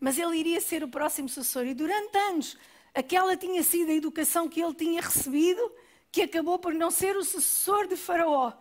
Mas 0.00 0.18
ele 0.18 0.36
iria 0.36 0.60
ser 0.60 0.84
o 0.84 0.88
próximo 0.88 1.28
sucessor. 1.28 1.66
E 1.66 1.74
durante 1.74 2.16
anos, 2.16 2.56
aquela 2.94 3.36
tinha 3.36 3.62
sido 3.62 3.90
a 3.90 3.94
educação 3.94 4.48
que 4.48 4.62
ele 4.62 4.74
tinha 4.74 5.00
recebido, 5.00 5.72
que 6.10 6.22
acabou 6.22 6.58
por 6.58 6.72
não 6.74 6.90
ser 6.90 7.16
o 7.16 7.24
sucessor 7.24 7.86
de 7.86 7.96
Faraó. 7.96 8.52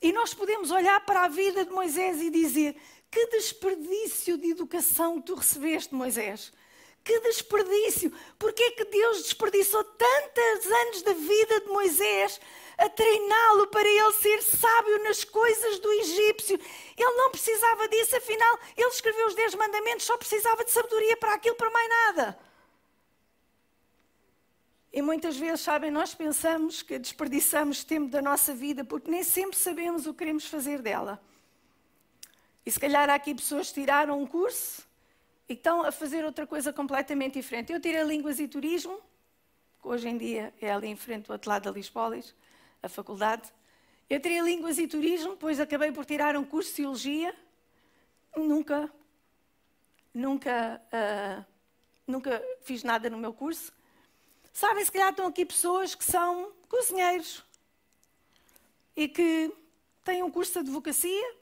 E 0.00 0.12
nós 0.12 0.34
podemos 0.34 0.70
olhar 0.70 1.00
para 1.06 1.24
a 1.24 1.28
vida 1.28 1.64
de 1.64 1.70
Moisés 1.70 2.20
e 2.20 2.30
dizer: 2.30 2.76
que 3.14 3.26
desperdício 3.28 4.36
de 4.36 4.50
educação 4.50 5.20
tu 5.20 5.34
recebeste, 5.34 5.94
Moisés. 5.94 6.52
Que 7.04 7.20
desperdício! 7.20 8.12
Porquê 8.36 8.64
é 8.64 8.70
que 8.72 8.84
Deus 8.86 9.22
desperdiçou 9.22 9.84
tantos 9.84 10.66
anos 10.66 11.02
da 11.02 11.12
vida 11.12 11.60
de 11.60 11.68
Moisés 11.68 12.40
a 12.76 12.88
treiná-lo 12.88 13.66
para 13.68 13.88
ele 13.88 14.12
ser 14.12 14.42
sábio 14.42 15.02
nas 15.04 15.24
coisas 15.24 15.78
do 15.78 15.92
egípcio? 15.92 16.58
Ele 16.96 17.16
não 17.16 17.30
precisava 17.30 17.88
disso, 17.88 18.16
afinal, 18.16 18.58
ele 18.76 18.88
escreveu 18.88 19.26
os 19.26 19.34
Dez 19.34 19.54
Mandamentos, 19.54 20.06
só 20.06 20.16
precisava 20.16 20.64
de 20.64 20.70
sabedoria 20.70 21.16
para 21.16 21.34
aquilo, 21.34 21.56
para 21.56 21.70
mais 21.70 21.88
nada. 21.88 22.38
E 24.92 25.02
muitas 25.02 25.36
vezes, 25.36 25.60
sabem, 25.60 25.90
nós 25.90 26.14
pensamos 26.14 26.80
que 26.80 27.00
desperdiçamos 27.00 27.82
tempo 27.82 28.08
da 28.08 28.22
nossa 28.22 28.54
vida 28.54 28.84
porque 28.84 29.10
nem 29.10 29.24
sempre 29.24 29.58
sabemos 29.58 30.06
o 30.06 30.12
que 30.12 30.20
queremos 30.20 30.46
fazer 30.46 30.80
dela. 30.80 31.20
E 32.64 32.70
se 32.70 32.78
calhar 32.78 33.10
há 33.10 33.14
aqui 33.14 33.34
pessoas 33.34 33.68
que 33.68 33.80
tiraram 33.80 34.20
um 34.22 34.24
curso 34.24 34.86
e 35.48 35.52
estão 35.52 35.82
a 35.84 35.90
fazer 35.90 36.24
outra 36.24 36.46
coisa 36.46 36.72
completamente 36.72 37.34
diferente. 37.34 37.72
Eu 37.72 37.80
tirei 37.80 38.04
Línguas 38.04 38.38
e 38.38 38.46
Turismo, 38.46 38.98
que 39.82 39.88
hoje 39.88 40.08
em 40.08 40.16
dia 40.16 40.54
é 40.60 40.72
ali 40.72 40.86
em 40.86 40.96
frente 40.96 41.26
do 41.26 41.32
outro 41.32 41.50
lado 41.50 41.64
da 41.64 41.70
Lispolis, 41.72 42.34
a 42.84 42.88
faculdade. 42.88 43.50
Eu 44.08 44.20
tirei 44.20 44.40
Línguas 44.40 44.78
e 44.78 44.86
Turismo, 44.86 45.30
depois 45.30 45.58
acabei 45.58 45.90
por 45.90 46.04
tirar 46.04 46.36
um 46.36 46.44
curso 46.44 46.70
de 46.70 46.76
Teologia. 46.76 47.34
Nunca, 48.36 48.92
nunca, 50.12 50.82
uh, 50.92 51.44
nunca 52.06 52.44
fiz 52.60 52.82
nada 52.82 53.08
no 53.08 53.16
meu 53.16 53.32
curso. 53.32 53.72
Sabem, 54.52 54.84
se 54.84 54.92
calhar 54.92 55.10
estão 55.10 55.26
aqui 55.26 55.46
pessoas 55.46 55.94
que 55.94 56.04
são 56.04 56.52
cozinheiros 56.68 57.42
e 58.94 59.08
que 59.08 59.50
têm 60.04 60.22
um 60.22 60.30
curso 60.30 60.52
de 60.52 60.58
advocacia. 60.58 61.34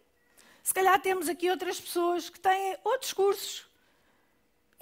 Se 0.63 0.73
calhar 0.73 1.01
temos 1.03 1.29
aqui 1.29 1.51
outras 1.51 1.81
pessoas 1.81 2.31
que 2.31 2.39
têm 2.39 2.79
outros 2.85 3.13
cursos 3.13 3.67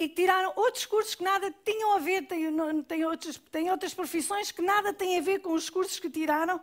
e 0.01 0.09
tiraram 0.09 0.51
outros 0.55 0.85
cursos 0.87 1.13
que 1.13 1.23
nada 1.23 1.53
tinham 1.63 1.93
a 1.93 1.99
ver, 1.99 2.25
têm, 2.25 2.51
têm, 2.87 3.05
outros, 3.05 3.37
têm 3.51 3.69
outras 3.69 3.93
profissões 3.93 4.51
que 4.51 4.61
nada 4.61 4.91
têm 4.91 5.19
a 5.19 5.21
ver 5.21 5.41
com 5.41 5.53
os 5.53 5.69
cursos 5.69 5.99
que 5.99 6.09
tiraram. 6.09 6.59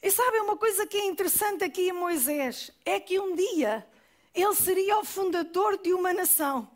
E 0.00 0.08
sabem 0.08 0.40
uma 0.40 0.56
coisa 0.56 0.86
que 0.86 0.96
é 0.96 1.04
interessante 1.04 1.64
aqui 1.64 1.88
em 1.88 1.92
Moisés? 1.92 2.70
É 2.84 3.00
que 3.00 3.18
um 3.18 3.34
dia 3.34 3.84
ele 4.32 4.54
seria 4.54 4.98
o 4.98 5.04
fundador 5.04 5.76
de 5.78 5.92
uma 5.92 6.12
nação. 6.12 6.70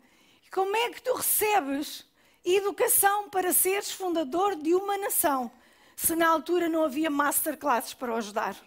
Como 0.51 0.75
é 0.75 0.89
que 0.89 1.01
tu 1.01 1.13
recebes 1.13 2.05
educação 2.43 3.29
para 3.29 3.53
seres 3.53 3.89
fundador 3.89 4.53
de 4.53 4.73
uma 4.75 4.97
nação, 4.97 5.49
se 5.95 6.13
na 6.13 6.27
altura 6.27 6.67
não 6.67 6.83
havia 6.83 7.09
masterclasses 7.09 7.93
para 7.93 8.11
o 8.11 8.17
ajudar? 8.17 8.57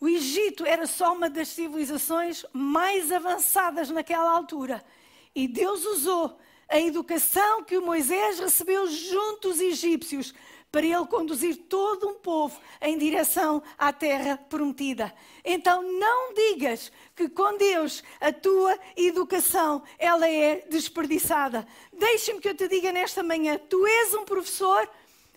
O 0.00 0.08
Egito 0.08 0.64
era 0.64 0.86
só 0.86 1.12
uma 1.12 1.28
das 1.28 1.48
civilizações 1.48 2.44
mais 2.54 3.12
avançadas 3.12 3.90
naquela 3.90 4.30
altura. 4.30 4.82
E 5.36 5.46
Deus 5.46 5.84
usou 5.84 6.38
a 6.66 6.80
educação 6.80 7.62
que 7.62 7.78
Moisés 7.78 8.40
recebeu 8.40 8.86
junto 8.86 9.50
dos 9.50 9.60
egípcios 9.60 10.32
para 10.72 10.86
ele 10.86 11.06
conduzir 11.06 11.56
todo 11.68 12.08
um 12.08 12.14
povo 12.14 12.58
em 12.80 12.96
direção 12.96 13.62
à 13.76 13.92
terra 13.92 14.38
prometida. 14.48 15.14
Então 15.44 15.82
não 15.82 16.32
digas 16.32 16.90
que 17.14 17.28
com 17.28 17.54
Deus 17.58 18.02
a 18.18 18.32
tua 18.32 18.78
educação 18.96 19.82
ela 19.98 20.26
é 20.26 20.66
desperdiçada. 20.70 21.68
Deixa-me 21.92 22.40
que 22.40 22.48
eu 22.48 22.54
te 22.54 22.66
diga 22.66 22.90
nesta 22.90 23.22
manhã, 23.22 23.58
tu 23.58 23.86
és 23.86 24.14
um 24.14 24.24
professor 24.24 24.88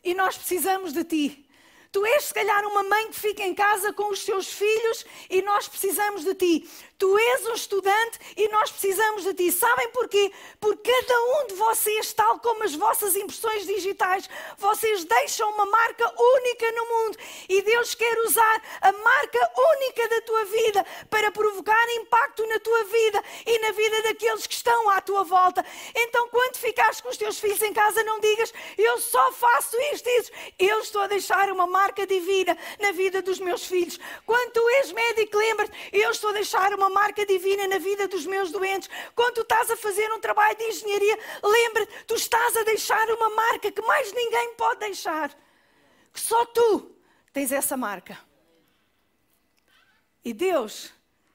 e 0.01 0.13
nós 0.13 0.37
precisamos 0.37 0.93
de 0.93 1.03
ti. 1.03 1.45
Tu 1.91 2.05
és, 2.05 2.25
se 2.25 2.33
calhar, 2.33 2.65
uma 2.67 2.83
mãe 2.83 3.09
que 3.09 3.19
fica 3.19 3.43
em 3.43 3.53
casa 3.55 3.91
com 3.91 4.11
os 4.11 4.19
seus 4.19 4.47
filhos 4.53 5.05
e 5.27 5.41
nós 5.41 5.67
precisamos 5.67 6.23
de 6.23 6.35
ti. 6.35 6.69
Tu 6.99 7.17
és 7.17 7.47
um 7.47 7.53
estudante 7.53 8.19
e 8.35 8.49
nós 8.49 8.71
precisamos 8.71 9.23
de 9.23 9.33
ti. 9.33 9.51
Sabem 9.53 9.89
porquê? 9.89 10.31
Porque 10.59 10.89
cada 10.89 11.21
um 11.21 11.47
de 11.47 11.53
vocês, 11.53 12.11
tal 12.13 12.39
como 12.39 12.63
as 12.63 12.75
vossas 12.75 13.15
impressões 13.15 13.65
digitais, 13.65 14.29
vocês 14.57 15.05
deixam 15.05 15.49
uma 15.51 15.65
marca 15.65 16.13
única 16.17 16.71
no 16.73 16.85
mundo 16.85 17.17
e 17.47 17.61
Deus 17.61 17.95
quer 17.95 18.19
usar 18.19 18.61
a 18.81 18.91
marca 18.91 19.51
única 19.77 20.09
da 20.09 20.21
tua 20.21 20.45
vida 20.45 20.85
para 21.09 21.31
provocar 21.31 21.89
impacto 21.91 22.45
na 22.47 22.59
tua 22.59 22.83
vida 22.83 23.23
e 23.45 23.59
na 23.59 23.71
vida 23.71 24.01
daqueles 24.01 24.45
que 24.45 24.53
estão 24.53 24.89
à 24.89 24.99
tua 24.99 25.23
volta. 25.23 25.65
Então, 25.95 26.27
quando 26.29 26.57
ficares 26.57 26.99
com 26.99 27.09
os 27.09 27.17
teus 27.17 27.39
filhos 27.39 27.61
em 27.61 27.71
casa, 27.71 28.03
não 28.03 28.19
digas 28.19 28.53
eu 28.77 28.99
só 28.99 29.31
faço 29.31 29.77
isto 29.93 30.09
isso. 30.09 30.31
Eu 30.57 30.79
estou 30.79 31.01
a 31.03 31.07
deixar 31.07 31.49
uma 31.49 31.67
marca 31.67 32.05
divina 32.05 32.57
na 32.79 32.91
vida 32.91 33.21
dos 33.21 33.39
meus 33.39 33.65
filhos. 33.65 33.99
Quando 34.25 34.51
tu 34.51 34.69
és 34.69 34.91
médico, 34.91 35.37
lembra-te, 35.37 35.71
eu 35.93 36.11
estou 36.11 36.31
a 36.31 36.33
deixar 36.33 36.73
uma 36.73 36.88
marca 36.89 37.25
divina 37.25 37.67
na 37.67 37.77
vida 37.77 38.07
dos 38.07 38.25
meus 38.25 38.51
doentes. 38.51 38.89
Quando 39.15 39.35
tu 39.35 39.41
estás 39.41 39.69
a 39.69 39.77
fazer 39.77 40.11
um 40.13 40.19
trabalho 40.19 40.57
de 40.57 40.63
engenharia, 40.63 41.19
lembra-te, 41.43 42.05
tu 42.05 42.15
estás 42.15 42.55
a 42.57 42.63
deixar 42.63 43.09
uma 43.11 43.29
marca 43.29 43.71
que 43.71 43.81
mais 43.81 44.11
ninguém 44.13 44.55
pode 44.55 44.79
deixar. 44.79 45.29
Que 46.13 46.19
só 46.19 46.45
tu 46.45 46.95
tens 47.31 47.51
essa 47.51 47.77
marca. 47.77 48.19
E 50.23 50.33
Deus, 50.33 50.91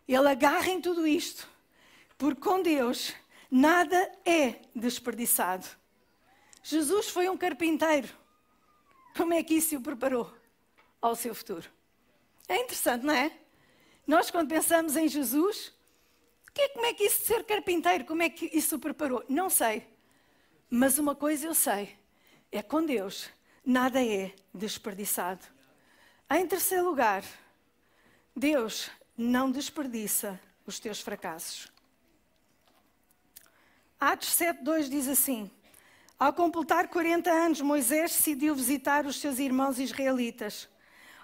Ele 0.06 0.28
agarra 0.28 0.68
em 0.68 0.80
tudo 0.80 1.06
isto, 1.06 1.48
porque 2.18 2.40
com 2.40 2.60
Deus 2.60 3.14
nada 3.50 3.96
é 4.24 4.60
desperdiçado. 4.74 5.66
Jesus 6.62 7.08
foi 7.08 7.28
um 7.28 7.36
carpinteiro. 7.36 8.08
Como 9.16 9.32
é 9.32 9.42
que 9.42 9.54
isso 9.54 9.76
o 9.76 9.80
preparou 9.80 10.32
ao 11.00 11.14
seu 11.14 11.34
futuro? 11.34 11.68
É 12.48 12.56
interessante, 12.56 13.04
não 13.04 13.14
é? 13.14 13.43
Nós, 14.06 14.30
quando 14.30 14.48
pensamos 14.48 14.96
em 14.96 15.08
Jesus, 15.08 15.72
que, 16.54 16.68
como 16.68 16.86
é 16.86 16.94
que 16.94 17.04
isso 17.04 17.20
de 17.20 17.26
ser 17.26 17.44
carpinteiro, 17.44 18.04
como 18.04 18.22
é 18.22 18.30
que 18.30 18.48
isso 18.56 18.76
o 18.76 18.78
preparou? 18.78 19.24
Não 19.28 19.50
sei. 19.50 19.86
Mas 20.70 20.98
uma 20.98 21.14
coisa 21.14 21.46
eu 21.46 21.54
sei: 21.54 21.96
é 22.52 22.62
com 22.62 22.84
Deus, 22.84 23.28
nada 23.64 24.04
é 24.04 24.32
desperdiçado. 24.52 25.44
Em 26.30 26.46
terceiro 26.46 26.84
lugar, 26.84 27.24
Deus 28.34 28.90
não 29.16 29.50
desperdiça 29.50 30.40
os 30.66 30.78
teus 30.78 31.00
fracassos. 31.00 31.72
Atos 33.98 34.28
7,2 34.30 34.88
diz 34.88 35.08
assim: 35.08 35.50
ao 36.18 36.32
completar 36.32 36.88
40 36.88 37.30
anos, 37.30 37.60
Moisés 37.60 38.12
decidiu 38.12 38.54
visitar 38.54 39.04
os 39.06 39.20
seus 39.20 39.38
irmãos 39.38 39.78
israelitas. 39.78 40.68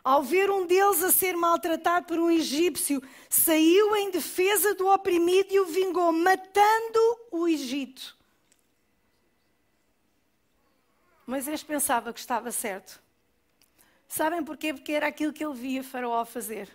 Ao 0.02 0.22
ver 0.22 0.50
um 0.50 0.66
deles 0.66 1.02
a 1.02 1.10
ser 1.10 1.36
maltratado 1.36 2.06
por 2.06 2.18
um 2.18 2.30
egípcio, 2.30 3.02
saiu 3.28 3.94
em 3.96 4.10
defesa 4.10 4.74
do 4.74 4.88
oprimido 4.88 5.52
e 5.52 5.60
o 5.60 5.66
vingou, 5.66 6.12
matando 6.12 7.18
o 7.30 7.46
Egito. 7.46 8.16
Moisés 11.26 11.62
pensava 11.62 12.12
que 12.12 12.18
estava 12.18 12.50
certo. 12.50 13.00
Sabem 14.08 14.42
porquê? 14.42 14.74
Porque 14.74 14.92
era 14.92 15.06
aquilo 15.06 15.32
que 15.32 15.44
ele 15.44 15.54
via 15.54 15.84
Faraó 15.84 16.24
fazer. 16.24 16.68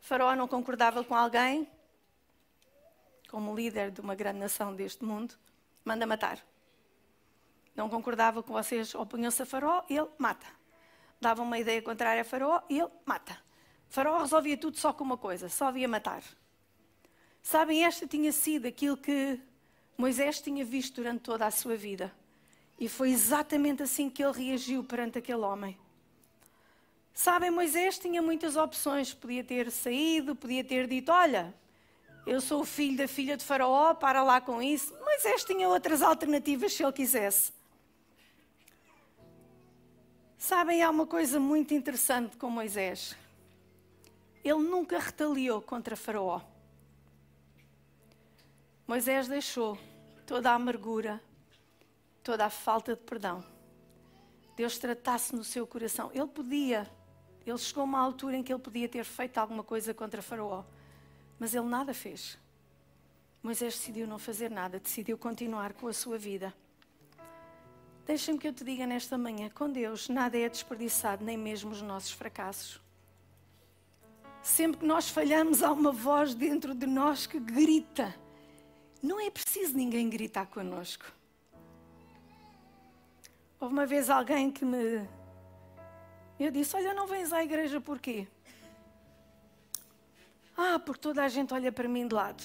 Faraó 0.00 0.36
não 0.36 0.46
concordava 0.46 1.02
com 1.02 1.14
alguém, 1.14 1.68
como 3.28 3.54
líder 3.54 3.90
de 3.90 4.00
uma 4.00 4.14
grande 4.14 4.38
nação 4.38 4.74
deste 4.74 5.04
mundo, 5.04 5.34
manda 5.84 6.06
matar 6.06 6.38
não 7.74 7.88
concordava 7.88 8.42
com 8.42 8.52
vocês, 8.52 8.94
opunham-se 8.94 9.42
a 9.42 9.46
Faraó, 9.46 9.82
ele 9.88 10.08
mata. 10.18 10.46
Dava 11.22 11.40
uma 11.40 11.56
ideia 11.56 11.80
contrária 11.80 12.22
a 12.22 12.24
Faraó, 12.24 12.62
ele 12.68 12.88
mata. 13.06 13.38
Faraó 13.88 14.18
resolvia 14.18 14.56
tudo 14.56 14.76
só 14.76 14.92
com 14.92 15.04
uma 15.04 15.16
coisa, 15.16 15.48
só 15.48 15.66
havia 15.66 15.86
matar. 15.86 16.20
Sabem, 17.40 17.84
esta 17.84 18.08
tinha 18.08 18.32
sido 18.32 18.66
aquilo 18.66 18.96
que 18.96 19.38
Moisés 19.96 20.40
tinha 20.40 20.64
visto 20.64 20.96
durante 20.96 21.20
toda 21.20 21.46
a 21.46 21.50
sua 21.52 21.76
vida. 21.76 22.12
E 22.76 22.88
foi 22.88 23.10
exatamente 23.10 23.84
assim 23.84 24.10
que 24.10 24.20
ele 24.20 24.32
reagiu 24.32 24.82
perante 24.82 25.18
aquele 25.18 25.42
homem. 25.42 25.78
Sabem, 27.14 27.52
Moisés 27.52 28.00
tinha 28.00 28.20
muitas 28.20 28.56
opções. 28.56 29.14
Podia 29.14 29.44
ter 29.44 29.70
saído, 29.70 30.34
podia 30.34 30.64
ter 30.64 30.88
dito: 30.88 31.12
Olha, 31.12 31.54
eu 32.26 32.40
sou 32.40 32.62
o 32.62 32.64
filho 32.64 32.96
da 32.96 33.06
filha 33.06 33.36
de 33.36 33.44
Faraó, 33.44 33.94
para 33.94 34.24
lá 34.24 34.40
com 34.40 34.60
isso. 34.60 34.92
Moisés 34.98 35.44
tinha 35.44 35.68
outras 35.68 36.02
alternativas 36.02 36.72
se 36.72 36.82
ele 36.82 36.92
quisesse. 36.92 37.52
Sabem, 40.42 40.82
há 40.82 40.90
uma 40.90 41.06
coisa 41.06 41.38
muito 41.38 41.72
interessante 41.72 42.36
com 42.36 42.50
Moisés. 42.50 43.16
Ele 44.42 44.58
nunca 44.58 44.98
retaliou 44.98 45.62
contra 45.62 45.94
Faraó. 45.94 46.40
Moisés 48.84 49.28
deixou 49.28 49.78
toda 50.26 50.50
a 50.50 50.54
amargura, 50.54 51.22
toda 52.24 52.44
a 52.44 52.50
falta 52.50 52.96
de 52.96 53.02
perdão. 53.02 53.44
Deus 54.56 54.78
tratasse 54.78 55.32
no 55.32 55.44
seu 55.44 55.64
coração. 55.64 56.10
Ele 56.12 56.26
podia, 56.26 56.90
ele 57.46 57.58
chegou 57.58 57.82
a 57.82 57.84
uma 57.84 58.00
altura 58.00 58.36
em 58.36 58.42
que 58.42 58.52
ele 58.52 58.60
podia 58.60 58.88
ter 58.88 59.04
feito 59.04 59.38
alguma 59.38 59.62
coisa 59.62 59.94
contra 59.94 60.20
Faraó, 60.20 60.64
mas 61.38 61.54
ele 61.54 61.66
nada 61.66 61.94
fez. 61.94 62.36
Moisés 63.44 63.74
decidiu 63.74 64.08
não 64.08 64.18
fazer 64.18 64.50
nada, 64.50 64.80
decidiu 64.80 65.16
continuar 65.16 65.72
com 65.72 65.86
a 65.86 65.92
sua 65.92 66.18
vida. 66.18 66.52
Deixa-me 68.12 68.38
que 68.38 68.46
eu 68.46 68.52
te 68.52 68.62
diga 68.62 68.86
nesta 68.86 69.16
manhã: 69.16 69.48
com 69.48 69.72
Deus 69.72 70.06
nada 70.10 70.36
é 70.36 70.46
desperdiçado, 70.46 71.24
nem 71.24 71.34
mesmo 71.34 71.70
os 71.70 71.80
nossos 71.80 72.10
fracassos. 72.10 72.78
Sempre 74.42 74.80
que 74.80 74.86
nós 74.86 75.08
falhamos, 75.08 75.62
há 75.62 75.72
uma 75.72 75.90
voz 75.90 76.34
dentro 76.34 76.74
de 76.74 76.86
nós 76.86 77.26
que 77.26 77.40
grita. 77.40 78.14
Não 79.02 79.18
é 79.18 79.30
preciso 79.30 79.74
ninguém 79.74 80.10
gritar 80.10 80.44
conosco. 80.44 81.10
Houve 83.58 83.72
uma 83.72 83.86
vez 83.86 84.10
alguém 84.10 84.50
que 84.50 84.62
me. 84.62 85.08
Eu 86.38 86.50
disse: 86.50 86.76
Olha, 86.76 86.92
não 86.92 87.06
vens 87.06 87.32
à 87.32 87.42
igreja 87.42 87.80
porquê? 87.80 88.28
Ah, 90.54 90.78
porque 90.78 91.00
toda 91.00 91.24
a 91.24 91.28
gente 91.30 91.54
olha 91.54 91.72
para 91.72 91.88
mim 91.88 92.06
de 92.06 92.14
lado. 92.14 92.44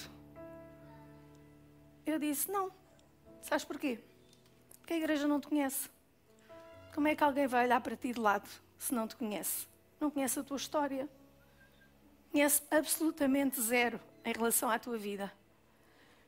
Eu 2.06 2.18
disse: 2.18 2.50
Não. 2.50 2.72
Sabes 3.42 3.66
porquê? 3.66 4.07
Porque 4.88 4.94
a 4.94 5.04
igreja 5.04 5.28
não 5.28 5.38
te 5.38 5.48
conhece. 5.48 5.90
Como 6.94 7.06
é 7.08 7.14
que 7.14 7.22
alguém 7.22 7.46
vai 7.46 7.66
olhar 7.66 7.78
para 7.78 7.94
ti 7.94 8.10
de 8.10 8.18
lado 8.18 8.48
se 8.78 8.94
não 8.94 9.06
te 9.06 9.16
conhece? 9.16 9.66
Não 10.00 10.10
conhece 10.10 10.38
a 10.38 10.42
tua 10.42 10.56
história. 10.56 11.06
Conhece 12.32 12.62
absolutamente 12.70 13.60
zero 13.60 14.00
em 14.24 14.32
relação 14.32 14.70
à 14.70 14.78
tua 14.78 14.96
vida. 14.96 15.30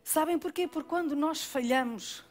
Sabem 0.05 0.39
porquê? 0.39 0.69
Porque 0.69 0.91
quando 0.91 1.17
nós 1.17 1.43
falhamos, 1.43 2.23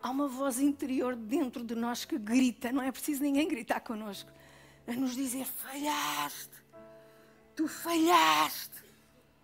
há 0.00 0.08
uma 0.08 0.26
voz 0.26 0.58
interior 0.58 1.14
dentro 1.14 1.62
de 1.62 1.74
nós 1.74 2.06
que 2.06 2.18
grita, 2.18 2.72
não 2.72 2.80
é 2.80 2.90
preciso 2.90 3.22
ninguém 3.22 3.46
gritar 3.46 3.80
connosco, 3.80 4.30
a 4.86 4.92
nos 4.94 5.14
dizer: 5.14 5.44
falhaste, 5.44 6.56
tu 7.54 7.68
falhaste, 7.68 8.82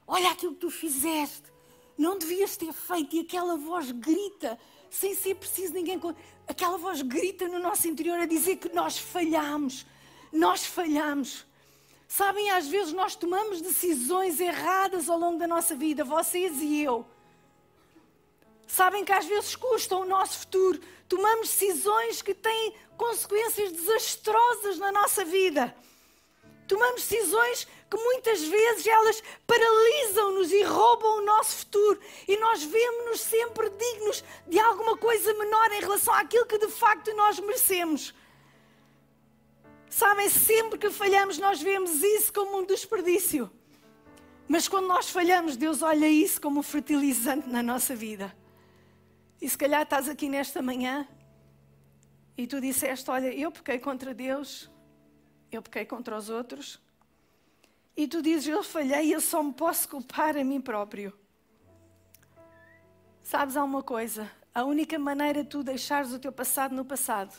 olha 0.07 0.31
aquilo 0.31 0.55
que 0.55 0.61
tu 0.61 0.71
fizeste, 0.71 1.53
não 1.99 2.19
devias 2.19 2.57
ter 2.57 2.73
feito, 2.73 3.15
e 3.15 3.21
aquela 3.21 3.59
voz 3.59 3.91
grita, 3.91 4.59
sem 4.93 5.15
ser 5.15 5.35
preciso 5.37 5.73
ninguém. 5.73 5.99
Aquela 6.47 6.77
voz 6.77 7.01
grita 7.01 7.49
no 7.49 7.59
nosso 7.59 7.89
interior 7.89 8.19
a 8.21 8.27
dizer 8.27 8.57
que 8.57 8.69
nós 8.75 8.99
falhamos, 8.99 9.87
nós 10.31 10.65
falhamos. 10.65 11.47
Sabem, 12.07 12.51
às 12.51 12.69
vezes 12.69 12.93
nós 12.93 13.17
tomamos 13.17 13.63
decisões 13.63 14.39
erradas 14.39 15.09
ao 15.09 15.19
longo 15.19 15.39
da 15.39 15.47
nossa 15.47 15.75
vida, 15.75 16.05
vocês 16.05 16.61
e 16.61 16.83
eu. 16.83 17.07
Sabem 18.67 19.03
que 19.03 19.13
às 19.13 19.25
vezes 19.25 19.57
custam 19.57 20.03
o 20.03 20.05
nosso 20.05 20.41
futuro. 20.41 20.79
Tomamos 21.09 21.49
decisões 21.49 22.21
que 22.21 22.35
têm 22.35 22.75
consequências 22.97 23.73
desastrosas 23.73 24.79
na 24.79 24.93
nossa 24.93 25.25
vida. 25.25 25.75
Tomamos 26.67 27.07
decisões 27.07 27.67
que 27.91 27.97
muitas 27.97 28.43
vezes 28.43 28.87
elas 28.87 29.23
paralisam-nos 29.47 30.51
e 30.53 30.63
roubam 30.63 31.19
o 31.19 31.25
nosso 31.25 31.57
futuro. 31.57 32.01
E 32.27 32.37
nós 32.39 32.63
vemos-nos 32.63 33.21
sempre 33.21 33.69
dignos 33.71 34.25
de 34.47 34.59
alguma 34.59 34.97
coisa 34.97 35.35
menor 35.35 35.71
em 35.73 35.81
relação 35.81 36.15
àquilo 36.15 36.47
que 36.47 36.59
de 36.59 36.69
facto 36.69 37.13
nós 37.15 37.39
merecemos. 37.39 38.15
Sabem, 39.91 40.29
sempre 40.31 40.79
que 40.79 40.89
falhamos, 40.89 41.37
nós 41.37 41.61
vemos 41.61 42.03
isso 42.03 42.33
como 42.33 42.59
um 42.59 42.65
desperdício. 42.65 43.51
Mas 44.49 44.67
quando 44.67 44.87
nós 44.87 45.11
falhamos, 45.11 45.57
Deus 45.57 45.83
olha 45.83 46.09
isso 46.09 46.41
como 46.41 46.61
um 46.61 46.63
fertilizante 46.63 47.49
na 47.49 47.63
nossa 47.63 47.95
vida. 47.95 48.35
E 49.41 49.49
se 49.49 49.59
calhar 49.59 49.83
estás 49.83 50.09
aqui 50.09 50.29
nesta 50.31 50.63
manhã 50.63 51.07
e 52.39 52.47
tu 52.47 52.59
disseste: 52.61 53.11
Olha, 53.11 53.35
eu 53.35 53.53
pequei 53.53 53.79
contra 53.79 54.15
Deus, 54.15 54.71
eu 55.53 55.63
pequei 55.63 55.85
contra 55.85 56.17
os 56.17 56.31
outros. 56.31 56.81
E 57.97 58.09
tu 58.09 58.23
dizes: 58.23 58.49
Eu 58.49 58.63
falhei 58.63 59.15
eu 59.15 59.21
só 59.21 59.43
me 59.43 59.53
posso 59.53 59.89
culpar 59.89 60.37
a 60.37 60.45
mim 60.45 60.61
próprio. 60.61 61.13
Sabes 63.23 63.57
alguma 63.57 63.83
coisa? 63.83 64.31
A 64.55 64.65
única 64.65 64.99
maneira 64.99 65.43
de 65.43 65.49
tu 65.49 65.63
deixares 65.63 66.13
o 66.13 66.19
teu 66.19 66.33
passado 66.33 66.75
no 66.75 66.85
passado 66.85 67.35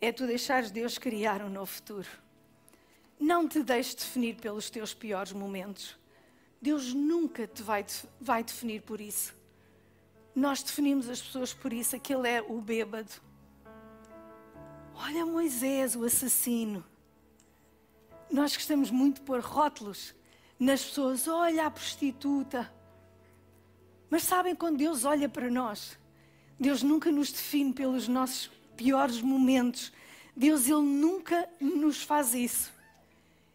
é 0.00 0.10
tu 0.10 0.26
deixares 0.26 0.70
Deus 0.70 0.98
criar 0.98 1.42
um 1.42 1.48
novo 1.48 1.70
futuro. 1.70 2.08
Não 3.18 3.46
te 3.46 3.62
deixes 3.62 3.94
definir 3.94 4.36
pelos 4.36 4.70
teus 4.70 4.94
piores 4.94 5.32
momentos. 5.32 5.98
Deus 6.60 6.92
nunca 6.92 7.46
te 7.46 7.62
vai, 7.62 7.84
vai 8.20 8.42
definir 8.42 8.82
por 8.82 9.00
isso. 9.00 9.34
Nós 10.34 10.62
definimos 10.62 11.08
as 11.08 11.20
pessoas 11.20 11.52
por 11.52 11.72
isso. 11.72 11.96
Aquele 11.96 12.28
é 12.28 12.42
o 12.42 12.60
bêbado. 12.60 13.10
Olha 14.94 15.24
Moisés, 15.24 15.96
o 15.96 16.04
assassino. 16.04 16.84
Nós 18.30 18.54
gostamos 18.54 18.90
muito 18.90 19.16
de 19.16 19.22
pôr 19.22 19.40
rótulos 19.40 20.14
nas 20.58 20.84
pessoas. 20.84 21.26
Olha 21.26 21.66
a 21.66 21.70
prostituta. 21.70 22.70
Mas 24.08 24.22
sabem 24.22 24.54
quando 24.54 24.78
Deus 24.78 25.04
olha 25.04 25.28
para 25.28 25.50
nós? 25.50 25.98
Deus 26.58 26.82
nunca 26.82 27.10
nos 27.10 27.32
define 27.32 27.72
pelos 27.72 28.06
nossos 28.06 28.50
piores 28.76 29.20
momentos. 29.20 29.92
Deus, 30.36 30.66
Ele 30.66 30.82
nunca 30.82 31.48
nos 31.60 32.02
faz 32.02 32.34
isso. 32.34 32.72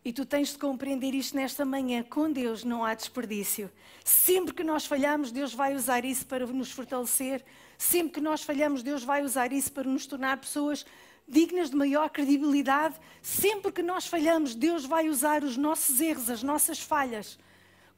E 0.04 0.14
tu 0.14 0.26
tens 0.26 0.50
de 0.50 0.58
compreender 0.60 1.16
isto 1.16 1.36
nesta 1.36 1.66
manhã. 1.66 2.04
Com 2.04 2.32
Deus 2.32 2.64
não 2.64 2.84
há 2.84 2.94
desperdício. 2.94 3.72
Sempre 4.04 4.54
que 4.54 4.64
nós 4.64 4.86
falhamos, 4.86 5.32
Deus 5.32 5.54
vai 5.54 5.74
usar 5.74 6.06
isso 6.06 6.26
para 6.26 6.46
nos 6.46 6.72
fortalecer. 6.72 7.44
Sempre 7.78 8.14
que 8.14 8.22
nós 8.22 8.44
falhamos, 8.44 8.84
Deus 8.84 9.04
vai 9.04 9.24
usar 9.24 9.52
isso 9.52 9.72
para 9.72 9.90
nos 9.90 10.06
tornar 10.06 10.38
pessoas 10.38 10.86
dignas 11.28 11.70
de 11.70 11.76
maior 11.76 12.10
credibilidade. 12.10 12.96
Sempre 13.22 13.72
que 13.72 13.82
nós 13.82 14.08
falhamos, 14.08 14.56
Deus 14.56 14.86
vai 14.86 15.10
usar 15.10 15.44
os 15.44 15.58
nossos 15.58 16.00
erros, 16.00 16.30
as 16.30 16.44
nossas 16.44 16.80
falhas, 16.80 17.38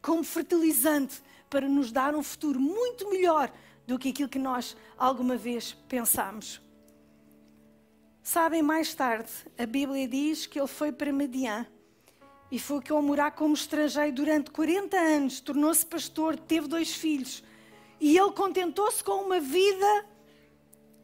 como 0.02 0.24
fertilizante 0.24 1.22
para 1.50 1.68
nos 1.68 1.92
dar 1.92 2.16
um 2.16 2.24
futuro 2.24 2.60
muito 2.60 3.10
melhor 3.10 3.52
do 3.86 3.98
que 3.98 4.10
aquilo 4.10 4.30
que 4.30 4.40
nós 4.40 4.76
alguma 4.98 5.38
vez 5.38 5.74
pensámos. 5.88 6.62
Sabem, 8.22 8.62
mais 8.62 8.94
tarde, 8.94 9.30
a 9.58 9.66
Bíblia 9.66 10.08
diz 10.08 10.46
que 10.46 10.60
ele 10.60 10.68
foi 10.68 10.92
para 10.92 11.13
Median 11.13 11.66
e 12.52 12.60
foi 12.60 12.82
que 12.82 12.92
ao 12.92 13.02
morar 13.02 13.32
como 13.32 13.54
estrangeiro 13.54 14.13
durante 14.13 14.52
40 14.52 14.98
anos, 14.98 15.40
tornou-se 15.40 15.86
pastor, 15.86 16.38
teve 16.38 16.68
dois 16.68 16.94
filhos 16.94 17.42
e 18.00 18.18
ele 18.18 18.32
contentou-se 18.32 19.02
com 19.04 19.24
uma 19.24 19.40
vida 19.40 20.06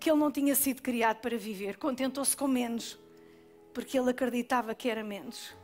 que 0.04 0.12
ele 0.12 0.20
não 0.20 0.30
tinha 0.30 0.54
sido 0.54 0.82
criado 0.82 1.22
para 1.22 1.38
viver, 1.38 1.78
contentou-se 1.78 2.36
com 2.36 2.46
menos, 2.46 3.00
porque 3.74 3.98
ele 3.98 4.10
acreditava 4.10 4.76
que 4.76 4.90
era 4.90 5.02
menos. 5.02 5.56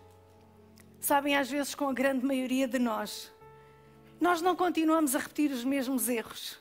Sabem, 0.97 1.36
às 1.36 1.52
vezes, 1.52 1.75
com 1.75 1.89
a 1.89 1.93
grande 1.93 2.25
maioria 2.25 2.65
de 2.65 2.80
nós, 2.80 3.34
nós 4.17 4.41
não 4.41 4.56
continuamos 4.56 5.13
a 5.13 5.19
repetir 5.19 5.52
os 5.52 5.65
mesmos 5.65 6.08
erros. 6.08 6.58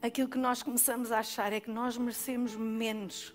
Aquilo 0.00 0.28
que 0.28 0.38
nós 0.38 0.62
começamos 0.62 1.10
a 1.10 1.18
achar 1.18 1.52
é 1.52 1.58
que 1.58 1.70
nós 1.70 1.98
merecemos 1.98 2.54
menos 2.54 3.34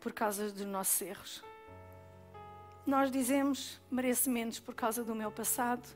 por 0.00 0.14
causa 0.14 0.50
dos 0.50 0.64
nossos 0.64 1.02
erros. 1.02 1.44
Nós 2.86 3.10
dizemos 3.10 3.78
mereço 3.90 4.30
menos 4.30 4.58
por 4.58 4.74
causa 4.74 5.04
do 5.04 5.14
meu 5.14 5.30
passado. 5.30 5.86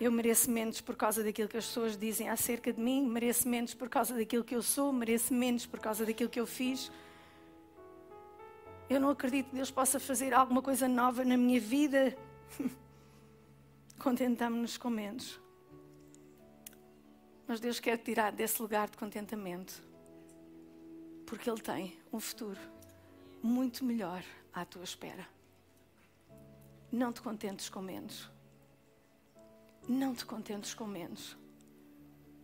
Eu 0.00 0.10
mereço 0.10 0.50
menos 0.50 0.80
por 0.80 0.96
causa 0.96 1.22
daquilo 1.22 1.48
que 1.48 1.56
as 1.56 1.66
pessoas 1.66 1.96
dizem 1.96 2.28
acerca 2.28 2.72
de 2.72 2.80
mim, 2.80 3.06
mereço 3.06 3.48
menos 3.48 3.74
por 3.74 3.88
causa 3.88 4.14
daquilo 4.14 4.42
que 4.42 4.54
eu 4.54 4.62
sou, 4.62 4.92
mereço 4.92 5.32
menos 5.32 5.64
por 5.64 5.78
causa 5.78 6.04
daquilo 6.04 6.28
que 6.28 6.40
eu 6.40 6.46
fiz. 6.46 6.90
Eu 8.90 9.00
não 9.00 9.10
acredito 9.10 9.50
que 9.50 9.56
Deus 9.56 9.70
possa 9.70 10.00
fazer 10.00 10.34
alguma 10.34 10.60
coisa 10.60 10.88
nova 10.88 11.24
na 11.24 11.36
minha 11.36 11.60
vida. 11.60 12.16
Contentamos-nos 13.98 14.76
com 14.76 14.90
menos. 14.90 15.40
Mas 17.46 17.60
Deus 17.60 17.78
quer 17.78 17.96
tirar 17.98 18.32
desse 18.32 18.60
lugar 18.60 18.90
de 18.90 18.96
contentamento 18.96 19.82
porque 21.32 21.48
Ele 21.48 21.62
tem 21.62 21.98
um 22.12 22.20
futuro 22.20 22.60
muito 23.42 23.86
melhor 23.86 24.22
à 24.52 24.66
tua 24.66 24.84
espera. 24.84 25.26
Não 26.92 27.10
te 27.10 27.22
contentes 27.22 27.70
com 27.70 27.80
menos. 27.80 28.30
Não 29.88 30.14
te 30.14 30.24
contentes 30.24 30.74
com 30.74 30.86
menos. 30.86 31.36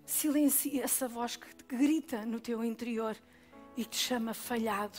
Silencia 0.05 0.85
essa 0.85 1.07
voz 1.07 1.37
que 1.37 1.55
te 1.55 1.65
grita 1.65 2.25
no 2.25 2.41
teu 2.41 2.65
interior 2.65 3.17
e 3.77 3.85
te 3.85 3.97
chama 3.97 4.35
falhado, 4.35 4.99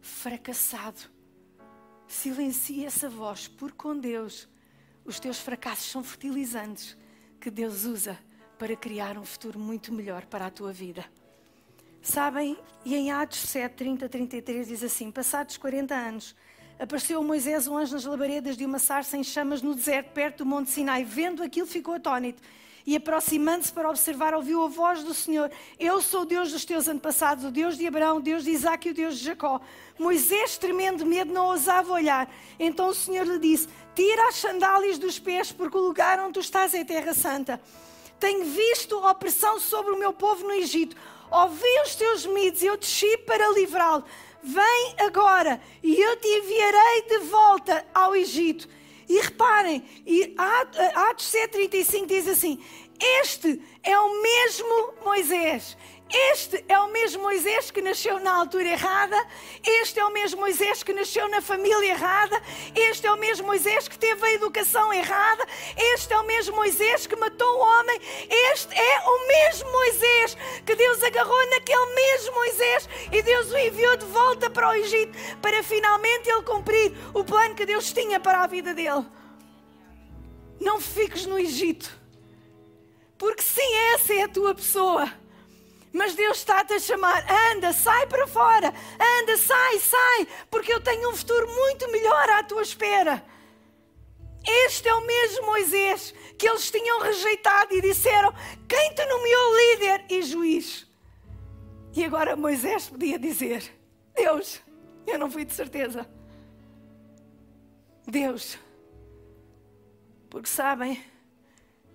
fracassado. 0.00 1.10
Silencia 2.08 2.86
essa 2.86 3.08
voz, 3.08 3.48
porque 3.48 3.76
com 3.76 3.98
Deus 3.98 4.48
os 5.04 5.20
teus 5.20 5.38
fracassos 5.38 5.90
são 5.90 6.02
fertilizantes 6.02 6.96
que 7.40 7.50
Deus 7.50 7.84
usa 7.84 8.18
para 8.58 8.74
criar 8.74 9.16
um 9.18 9.24
futuro 9.24 9.58
muito 9.58 9.92
melhor 9.92 10.26
para 10.26 10.46
a 10.46 10.50
tua 10.50 10.72
vida. 10.72 11.04
Sabem, 12.02 12.56
e 12.84 12.94
em 12.94 13.10
Atos 13.10 13.40
7, 13.40 13.74
30, 13.74 14.08
33 14.08 14.68
diz 14.68 14.82
assim: 14.82 15.10
Passados 15.10 15.56
40 15.56 15.94
anos, 15.94 16.36
apareceu 16.78 17.20
a 17.20 17.22
Moisés 17.22 17.66
um 17.66 17.76
anjo 17.76 17.94
nas 17.94 18.04
labaredas 18.04 18.56
de 18.56 18.64
uma 18.64 18.78
sarça 18.78 19.16
em 19.16 19.24
chamas 19.24 19.62
no 19.62 19.74
deserto, 19.74 20.12
perto 20.12 20.38
do 20.38 20.46
Monte 20.46 20.70
Sinai. 20.70 21.04
Vendo 21.04 21.42
aquilo, 21.42 21.66
ficou 21.66 21.94
atónito 21.94 22.42
e 22.86 22.94
aproximando-se 22.94 23.72
para 23.72 23.90
observar, 23.90 24.32
ouviu 24.34 24.62
a 24.62 24.68
voz 24.68 25.02
do 25.02 25.12
Senhor: 25.12 25.50
Eu 25.78 26.00
sou 26.00 26.22
o 26.22 26.24
Deus 26.24 26.52
dos 26.52 26.64
teus 26.64 26.86
antepassados, 26.86 27.44
o 27.44 27.50
Deus 27.50 27.76
de 27.76 27.86
Abraão, 27.86 28.18
o 28.18 28.22
Deus 28.22 28.44
de 28.44 28.50
Isaac 28.50 28.86
e 28.86 28.90
o 28.92 28.94
Deus 28.94 29.18
de 29.18 29.24
Jacó. 29.24 29.60
Moisés, 29.98 30.56
tremendo 30.56 30.98
de 30.98 31.04
medo, 31.04 31.32
não 31.32 31.46
ousava 31.46 31.92
olhar. 31.92 32.32
Então 32.58 32.88
o 32.88 32.94
Senhor 32.94 33.26
lhe 33.26 33.38
disse: 33.38 33.68
Tira 33.94 34.28
as 34.28 34.36
sandálias 34.36 34.98
dos 34.98 35.18
pés, 35.18 35.50
porque 35.50 35.76
o 35.76 35.80
lugar 35.80 36.20
onde 36.20 36.34
tu 36.34 36.40
estás 36.40 36.74
é 36.74 36.84
terra 36.84 37.12
santa. 37.12 37.60
Tenho 38.20 38.44
visto 38.44 38.96
opressão 39.04 39.58
sobre 39.58 39.92
o 39.92 39.98
meu 39.98 40.12
povo 40.12 40.44
no 40.44 40.52
Egito. 40.52 40.96
Ouvi 41.30 41.80
os 41.84 41.96
teus 41.96 42.22
gemidos 42.22 42.62
e 42.62 42.66
eu 42.66 42.76
desci 42.76 43.18
para 43.18 43.52
livrá-lo. 43.52 44.04
Vem 44.42 44.94
agora 44.98 45.60
e 45.82 46.00
eu 46.00 46.16
te 46.16 46.28
enviarei 46.28 47.02
de 47.08 47.18
volta 47.28 47.84
ao 47.94 48.14
Egito. 48.14 48.68
E 49.08 49.20
reparem, 49.20 49.84
Atos 50.94 51.32
7,35 51.32 52.06
diz 52.06 52.28
assim: 52.28 52.60
Este 53.00 53.60
é 53.82 53.98
o 53.98 54.22
mesmo 54.22 54.94
Moisés. 55.04 55.76
Este 56.08 56.64
é 56.68 56.78
o 56.78 56.92
mesmo 56.92 57.22
Moisés 57.24 57.72
que 57.72 57.82
nasceu 57.82 58.20
na 58.20 58.32
altura 58.36 58.68
errada, 58.68 59.16
este 59.64 59.98
é 59.98 60.04
o 60.04 60.12
mesmo 60.12 60.40
Moisés 60.40 60.84
que 60.84 60.92
nasceu 60.92 61.28
na 61.28 61.40
família 61.40 61.90
errada, 61.90 62.40
este 62.76 63.08
é 63.08 63.12
o 63.12 63.16
mesmo 63.16 63.44
Moisés 63.44 63.88
que 63.88 63.98
teve 63.98 64.24
a 64.24 64.32
educação 64.32 64.92
errada, 64.92 65.44
este 65.76 66.12
é 66.12 66.18
o 66.18 66.24
mesmo 66.24 66.54
Moisés 66.54 67.08
que 67.08 67.16
matou 67.16 67.56
o 67.56 67.60
homem, 67.60 68.00
este 68.52 68.72
é 68.72 69.00
o 69.00 69.26
mesmo 69.26 69.72
Moisés 69.72 70.36
que 70.64 70.76
Deus 70.76 71.02
agarrou 71.02 71.50
naquele 71.50 71.94
mesmo 71.96 72.34
Moisés 72.34 72.88
e 73.10 73.22
Deus 73.22 73.50
o 73.50 73.58
enviou 73.58 73.96
de 73.96 74.06
volta 74.06 74.48
para 74.48 74.68
o 74.68 74.74
Egito 74.74 75.18
para 75.42 75.60
finalmente 75.64 76.30
ele 76.30 76.42
cumprir 76.42 76.96
o 77.14 77.24
plano 77.24 77.56
que 77.56 77.66
Deus 77.66 77.92
tinha 77.92 78.20
para 78.20 78.44
a 78.44 78.46
vida 78.46 78.72
dele. 78.72 79.04
Não 80.60 80.80
fiques 80.80 81.26
no 81.26 81.36
Egito, 81.36 82.05
porque 83.18 83.42
sim, 83.42 83.74
essa 83.94 84.12
é 84.14 84.22
a 84.22 84.28
tua 84.28 84.54
pessoa. 84.54 85.10
Mas 85.92 86.14
Deus 86.14 86.38
está-te 86.38 86.74
a 86.74 86.78
chamar: 86.78 87.24
anda, 87.50 87.72
sai 87.72 88.06
para 88.06 88.26
fora, 88.26 88.72
anda, 89.20 89.36
sai, 89.38 89.78
sai, 89.78 90.28
porque 90.50 90.72
eu 90.72 90.80
tenho 90.80 91.10
um 91.10 91.16
futuro 91.16 91.46
muito 91.48 91.90
melhor 91.90 92.30
à 92.30 92.42
tua 92.42 92.62
espera. 92.62 93.24
Este 94.46 94.88
é 94.88 94.94
o 94.94 95.06
mesmo 95.06 95.46
Moisés 95.46 96.14
que 96.38 96.46
eles 96.46 96.70
tinham 96.70 97.00
rejeitado 97.00 97.74
e 97.74 97.80
disseram: 97.80 98.32
Quem 98.68 98.94
te 98.94 99.04
nomeou 99.06 99.56
líder 99.56 100.04
e 100.10 100.22
juiz? 100.22 100.86
E 101.94 102.04
agora 102.04 102.36
Moisés 102.36 102.88
podia 102.88 103.18
dizer: 103.18 103.72
Deus, 104.14 104.60
eu 105.06 105.18
não 105.18 105.30
fui 105.30 105.46
de 105.46 105.54
certeza. 105.54 106.06
Deus, 108.06 108.58
porque 110.28 110.48
sabem, 110.48 111.02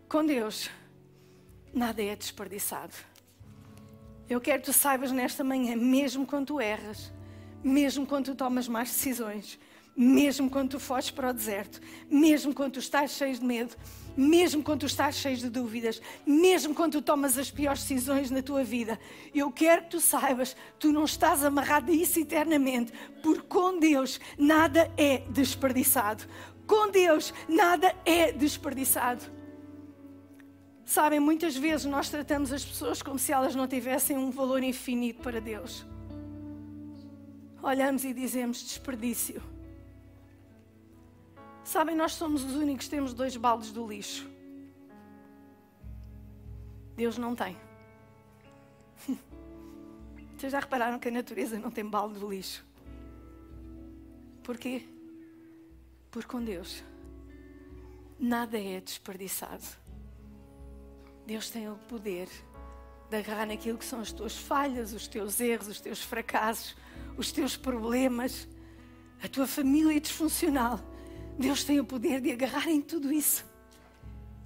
com 0.10 0.26
Deus, 0.26 0.70
nada 1.74 2.02
é 2.02 2.16
desperdiçado. 2.16 2.94
Eu 4.30 4.40
quero 4.40 4.60
que 4.60 4.66
tu 4.66 4.74
saibas 4.74 5.12
nesta 5.12 5.44
manhã, 5.44 5.76
mesmo 5.76 6.26
quando 6.26 6.48
tu 6.48 6.62
erras, 6.62 7.12
mesmo 7.64 8.06
quando 8.06 8.26
tu 8.26 8.36
tomas 8.36 8.68
más 8.68 8.90
decisões, 8.90 9.60
mesmo 9.96 10.50
quando 10.50 10.70
tu 10.72 10.80
foges 10.80 11.12
para 11.12 11.30
o 11.30 11.34
deserto, 11.34 11.82
mesmo 12.10 12.54
quando 12.54 12.74
tu 12.74 12.80
estás 12.80 13.12
cheio 13.12 13.38
de 13.38 13.44
medo, 13.44 13.76
mesmo 14.16 14.64
quando 14.64 14.82
tu 14.82 14.86
estás 14.86 15.16
cheio 15.16 15.38
de 15.38 15.50
dúvidas, 15.50 16.02
mesmo 16.26 16.74
quando 16.74 16.94
tu 16.94 17.02
tomas 17.02 17.38
as 17.38 17.52
piores 17.52 17.82
decisões 17.82 18.32
na 18.32 18.42
tua 18.42 18.64
vida, 18.64 19.00
eu 19.34 19.52
quero 19.52 19.84
que 19.84 19.92
tu 19.92 20.00
saibas, 20.00 20.56
tu 20.80 20.92
não 20.92 21.06
estás 21.06 21.44
amarrado 21.44 21.92
a 21.92 21.96
isso 21.96 22.20
eternamente, 22.20 22.94
porque 23.22 23.42
com 23.48 23.80
Deus 23.80 24.20
nada 24.38 24.92
é 24.98 25.20
desperdiçado. 25.30 26.24
Com 26.66 26.90
Deus 26.90 27.34
nada 27.50 27.94
é 28.06 28.32
desperdiçado. 28.32 29.41
Sabem, 30.92 31.22
muitas 31.22 31.56
vezes 31.56 31.86
nós 31.86 32.10
tratamos 32.10 32.52
as 32.52 32.66
pessoas 32.66 33.02
como 33.02 33.18
se 33.18 33.32
elas 33.32 33.56
não 33.56 33.66
tivessem 33.66 34.18
um 34.18 34.30
valor 34.30 34.62
infinito 34.62 35.22
para 35.22 35.40
Deus. 35.40 35.86
Olhamos 37.64 38.04
e 38.04 38.14
dizemos 38.14 38.62
desperdício. 38.62 39.42
Sabem, 41.64 41.96
nós 41.96 42.12
somos 42.16 42.44
os 42.44 42.56
únicos 42.56 42.88
que 42.88 42.92
temos 42.92 43.14
dois 43.14 43.38
baldes 43.38 43.72
do 43.72 43.88
lixo. 43.88 44.30
Deus 46.98 47.18
não 47.18 47.34
tem. 47.38 47.56
Vocês 50.36 50.52
já 50.52 50.60
repararam 50.60 51.00
que 51.00 51.08
a 51.08 51.12
natureza 51.12 51.58
não 51.58 51.72
tem 51.72 51.86
balde 51.86 52.20
de 52.20 52.26
lixo? 52.26 52.66
Porquê? 54.44 54.86
Porque 56.12 56.28
com 56.28 56.44
Deus 56.44 56.84
nada 58.20 58.60
é 58.60 58.80
desperdiçado. 58.80 59.81
Deus 61.26 61.50
tem 61.50 61.70
o 61.70 61.76
poder 61.88 62.28
de 63.10 63.18
agarrar 63.18 63.46
naquilo 63.46 63.78
que 63.78 63.86
são 63.86 64.00
as 64.00 64.12
tuas 64.12 64.38
falhas, 64.38 64.94
os 64.94 65.08
teus 65.08 65.40
erros, 65.40 65.68
os 65.68 65.82
teus 65.82 66.02
fracassos, 66.02 66.76
os 67.18 67.32
teus 67.32 67.58
problemas, 67.58 68.48
a 69.22 69.28
tua 69.28 69.46
família 69.46 70.00
disfuncional. 70.00 70.80
Deus 71.38 71.64
tem 71.64 71.80
o 71.80 71.86
poder 71.86 72.22
de 72.22 72.32
agarrar 72.32 72.70
em 72.70 72.82
tudo 72.82 73.12
isso 73.12 73.46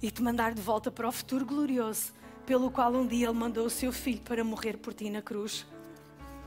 e 0.02 0.10
te 0.10 0.22
mandar 0.22 0.52
de 0.52 0.60
volta 0.60 0.90
para 0.90 1.08
o 1.08 1.12
futuro 1.12 1.46
glorioso, 1.46 2.12
pelo 2.44 2.70
qual 2.70 2.92
um 2.92 3.06
dia 3.06 3.26
Ele 3.28 3.38
mandou 3.38 3.66
o 3.66 3.70
seu 3.70 3.92
filho 3.92 4.20
para 4.20 4.44
morrer 4.44 4.76
por 4.76 4.92
ti 4.92 5.10
na 5.10 5.22
cruz. 5.22 5.66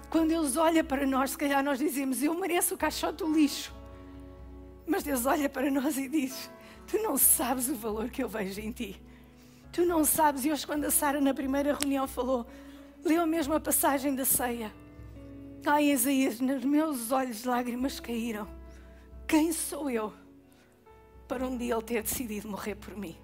Quando 0.09 0.29
Deus 0.29 0.57
olha 0.57 0.83
para 0.83 1.05
nós, 1.05 1.31
se 1.31 1.37
calhar 1.37 1.63
nós 1.63 1.79
dizemos: 1.79 2.21
Eu 2.23 2.33
mereço 2.33 2.75
o 2.75 2.77
caixote 2.77 3.19
do 3.23 3.31
lixo. 3.31 3.73
Mas 4.87 5.03
Deus 5.03 5.25
olha 5.25 5.47
para 5.47 5.69
nós 5.69 5.97
e 5.97 6.07
diz: 6.07 6.49
Tu 6.87 6.97
não 6.97 7.17
sabes 7.17 7.69
o 7.69 7.75
valor 7.75 8.09
que 8.09 8.23
eu 8.23 8.27
vejo 8.27 8.59
em 8.59 8.71
ti. 8.71 9.01
Tu 9.71 9.85
não 9.85 10.03
sabes, 10.03 10.45
e 10.45 10.51
hoje, 10.51 10.65
quando 10.65 10.85
a 10.85 10.91
Sara 10.91 11.21
na 11.21 11.33
primeira 11.33 11.73
reunião 11.73 12.07
falou, 12.07 12.45
leu 13.03 13.21
a 13.21 13.27
mesma 13.27 13.59
passagem 13.59 14.15
da 14.15 14.25
ceia. 14.25 14.73
Ai, 15.65 15.91
Isaías, 15.91 16.39
nos 16.39 16.63
meus 16.63 17.11
olhos 17.11 17.43
lágrimas 17.43 17.99
caíram. 17.99 18.47
Quem 19.27 19.51
sou 19.51 19.89
eu 19.89 20.11
para 21.27 21.45
um 21.45 21.55
dia 21.55 21.75
ele 21.75 21.83
ter 21.83 22.01
decidido 22.01 22.47
morrer 22.47 22.75
por 22.75 22.95
mim? 22.95 23.15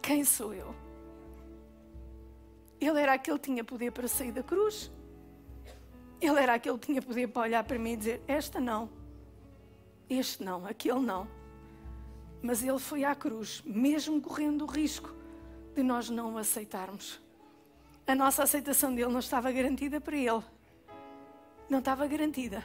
Quem 0.00 0.24
sou 0.24 0.54
eu? 0.54 0.74
Ele 2.80 3.00
era 3.00 3.14
aquele 3.14 3.38
que 3.38 3.44
tinha 3.46 3.64
poder 3.64 3.90
para 3.90 4.06
sair 4.06 4.30
da 4.30 4.42
cruz. 4.42 4.92
Ele 6.20 6.38
era 6.38 6.54
aquele 6.54 6.78
que 6.78 6.86
tinha 6.86 7.02
poder 7.02 7.26
para 7.28 7.42
olhar 7.42 7.64
para 7.64 7.78
mim 7.78 7.92
e 7.92 7.96
dizer: 7.96 8.22
Esta 8.28 8.60
não, 8.60 8.88
este 10.08 10.42
não, 10.44 10.66
aquele 10.66 11.00
não. 11.00 11.26
Mas 12.40 12.62
ele 12.62 12.78
foi 12.78 13.04
à 13.04 13.14
cruz, 13.14 13.62
mesmo 13.64 14.20
correndo 14.20 14.62
o 14.62 14.66
risco 14.66 15.21
de 15.74 15.82
nós 15.82 16.10
não 16.10 16.34
o 16.34 16.38
aceitarmos. 16.38 17.20
A 18.06 18.14
nossa 18.14 18.42
aceitação 18.42 18.94
dele 18.94 19.12
não 19.12 19.20
estava 19.20 19.50
garantida 19.50 20.00
para 20.00 20.16
ele. 20.16 20.42
Não 21.68 21.78
estava 21.78 22.06
garantida. 22.06 22.64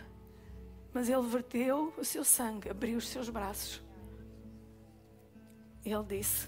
Mas 0.94 1.10
ele 1.10 1.28
verteu 1.28 1.94
o 1.98 2.04
seu 2.04 2.24
sangue, 2.24 2.70
abriu 2.70 2.98
os 2.98 3.08
seus 3.08 3.30
braços. 3.30 3.82
Ele 5.86 6.04
disse: 6.04 6.48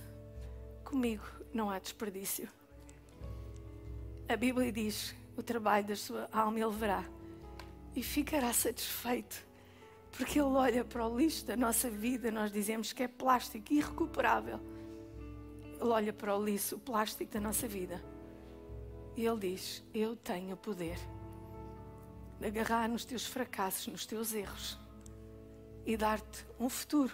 Comigo 0.83 1.23
não 1.53 1.69
há 1.69 1.79
desperdício. 1.79 2.49
A 4.27 4.35
Bíblia 4.35 4.71
diz: 4.71 5.15
O 5.37 5.43
trabalho 5.43 5.85
da 5.85 5.95
sua 5.95 6.27
alma 6.31 6.59
ele 6.59 6.71
verá 6.71 7.05
e 7.95 8.03
ficará 8.03 8.51
satisfeito. 8.51 9.47
Porque 10.11 10.39
ele 10.39 10.49
olha 10.49 10.83
para 10.83 11.07
o 11.07 11.17
lixo 11.17 11.45
da 11.45 11.55
nossa 11.55 11.89
vida, 11.89 12.31
nós 12.31 12.51
dizemos 12.51 12.91
que 12.91 13.03
é 13.03 13.07
plástico 13.07 13.71
irrecuperável 13.71 14.59
ele 15.79 15.89
olha 15.89 16.13
para 16.13 16.35
o 16.35 16.43
lixo, 16.43 16.75
o 16.75 16.79
plástico 16.79 17.31
da 17.31 17.39
nossa 17.39 17.67
vida. 17.67 18.03
E 19.15 19.25
ele 19.25 19.39
diz: 19.39 19.83
Eu 19.93 20.15
tenho 20.15 20.53
o 20.53 20.57
poder 20.57 20.97
de 22.39 22.47
agarrar 22.47 22.87
nos 22.87 23.05
teus 23.05 23.25
fracassos, 23.25 23.87
nos 23.87 24.05
teus 24.05 24.33
erros 24.33 24.77
e 25.85 25.97
dar-te 25.97 26.45
um 26.59 26.69
futuro 26.69 27.13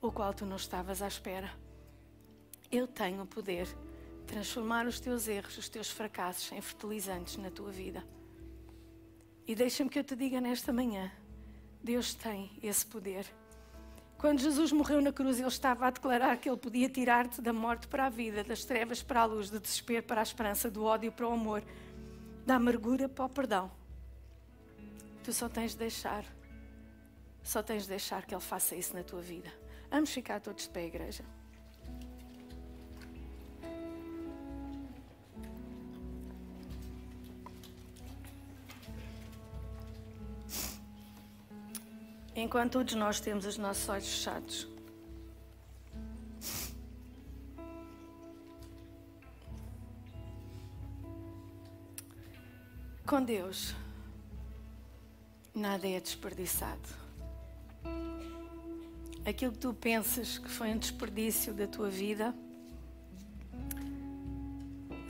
o 0.00 0.10
qual 0.10 0.32
tu 0.32 0.46
não 0.46 0.56
estavas 0.56 1.02
à 1.02 1.08
espera. 1.08 1.50
Eu 2.70 2.86
tenho 2.86 3.22
o 3.22 3.26
poder 3.26 3.66
de 3.66 4.24
transformar 4.26 4.86
os 4.86 5.00
teus 5.00 5.28
erros, 5.28 5.58
os 5.58 5.68
teus 5.68 5.90
fracassos 5.90 6.50
em 6.52 6.60
fertilizantes 6.60 7.36
na 7.36 7.50
tua 7.50 7.70
vida. 7.70 8.04
E 9.46 9.54
deixa-me 9.54 9.90
que 9.90 9.98
eu 9.98 10.04
te 10.04 10.14
diga 10.14 10.40
nesta 10.40 10.72
manhã: 10.72 11.10
Deus 11.82 12.14
tem 12.14 12.50
esse 12.62 12.86
poder. 12.86 13.26
Quando 14.20 14.38
Jesus 14.38 14.70
morreu 14.70 15.00
na 15.00 15.10
cruz, 15.10 15.38
ele 15.38 15.48
estava 15.48 15.86
a 15.86 15.90
declarar 15.90 16.36
que 16.36 16.46
ele 16.46 16.58
podia 16.58 16.90
tirar-te 16.90 17.40
da 17.40 17.54
morte 17.54 17.88
para 17.88 18.04
a 18.04 18.10
vida, 18.10 18.44
das 18.44 18.66
trevas 18.66 19.02
para 19.02 19.22
a 19.22 19.24
luz, 19.24 19.48
do 19.48 19.58
desespero 19.58 20.02
para 20.02 20.20
a 20.20 20.22
esperança, 20.22 20.70
do 20.70 20.84
ódio 20.84 21.10
para 21.10 21.26
o 21.26 21.32
amor, 21.32 21.62
da 22.44 22.56
amargura 22.56 23.08
para 23.08 23.24
o 23.24 23.30
perdão. 23.30 23.70
Tu 25.24 25.32
só 25.32 25.48
tens 25.48 25.70
de 25.70 25.78
deixar. 25.78 26.22
Só 27.42 27.62
tens 27.62 27.84
de 27.84 27.88
deixar 27.88 28.26
que 28.26 28.34
Ele 28.34 28.42
faça 28.42 28.76
isso 28.76 28.94
na 28.94 29.02
tua 29.02 29.22
vida. 29.22 29.50
Vamos 29.90 30.10
ficar 30.10 30.38
todos 30.38 30.64
de 30.64 30.68
pé, 30.68 30.84
igreja. 30.84 31.24
Enquanto 42.40 42.72
todos 42.72 42.94
nós 42.94 43.20
temos 43.20 43.44
os 43.44 43.58
nossos 43.58 43.86
olhos 43.86 44.08
fechados, 44.08 44.66
com 53.06 53.22
Deus, 53.22 53.74
nada 55.54 55.86
é 55.86 56.00
desperdiçado. 56.00 56.88
Aquilo 59.26 59.52
que 59.52 59.58
tu 59.58 59.74
pensas 59.74 60.38
que 60.38 60.48
foi 60.48 60.70
um 60.70 60.78
desperdício 60.78 61.52
da 61.52 61.66
tua 61.66 61.90
vida, 61.90 62.34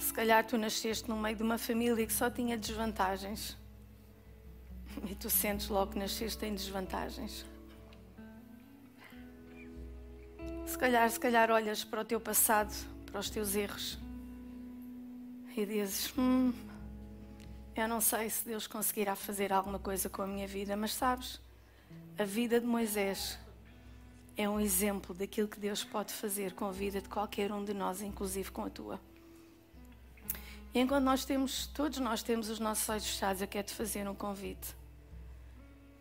se 0.00 0.12
calhar 0.12 0.44
tu 0.44 0.58
nasceste 0.58 1.08
no 1.08 1.16
meio 1.16 1.36
de 1.36 1.44
uma 1.44 1.58
família 1.58 2.04
que 2.04 2.12
só 2.12 2.28
tinha 2.28 2.58
desvantagens 2.58 3.59
e 5.08 5.14
tu 5.14 5.30
sentes 5.30 5.68
logo 5.68 5.92
que 5.92 5.98
nasceste 5.98 6.44
em 6.44 6.54
desvantagens. 6.54 7.44
Se 10.66 10.78
calhar, 10.78 11.10
se 11.10 11.18
calhar 11.18 11.50
olhas 11.50 11.82
para 11.84 12.02
o 12.02 12.04
teu 12.04 12.20
passado, 12.20 12.72
para 13.06 13.20
os 13.20 13.28
teus 13.28 13.54
erros 13.54 13.98
e 15.56 15.66
dizes: 15.66 16.12
hum, 16.16 16.52
eu 17.74 17.88
não 17.88 18.00
sei 18.00 18.30
se 18.30 18.44
Deus 18.44 18.66
conseguirá 18.66 19.16
fazer 19.16 19.52
alguma 19.52 19.78
coisa 19.78 20.08
com 20.08 20.22
a 20.22 20.26
minha 20.26 20.46
vida, 20.46 20.76
mas 20.76 20.94
sabes, 20.94 21.40
a 22.18 22.24
vida 22.24 22.60
de 22.60 22.66
Moisés 22.66 23.38
é 24.36 24.48
um 24.48 24.60
exemplo 24.60 25.14
daquilo 25.14 25.48
que 25.48 25.58
Deus 25.58 25.82
pode 25.82 26.12
fazer 26.12 26.52
com 26.52 26.66
a 26.66 26.72
vida 26.72 27.00
de 27.00 27.08
qualquer 27.08 27.52
um 27.52 27.64
de 27.64 27.74
nós, 27.74 28.00
inclusive 28.00 28.50
com 28.50 28.64
a 28.64 28.70
tua. 28.70 29.00
E 30.72 30.78
enquanto 30.78 31.04
nós 31.04 31.24
temos, 31.24 31.66
todos 31.66 31.98
nós 31.98 32.22
temos 32.22 32.48
os 32.48 32.60
nossos 32.60 32.88
olhos 32.88 33.06
fechados, 33.06 33.42
eu 33.42 33.48
quero 33.48 33.66
te 33.66 33.74
fazer 33.74 34.08
um 34.08 34.14
convite 34.14 34.79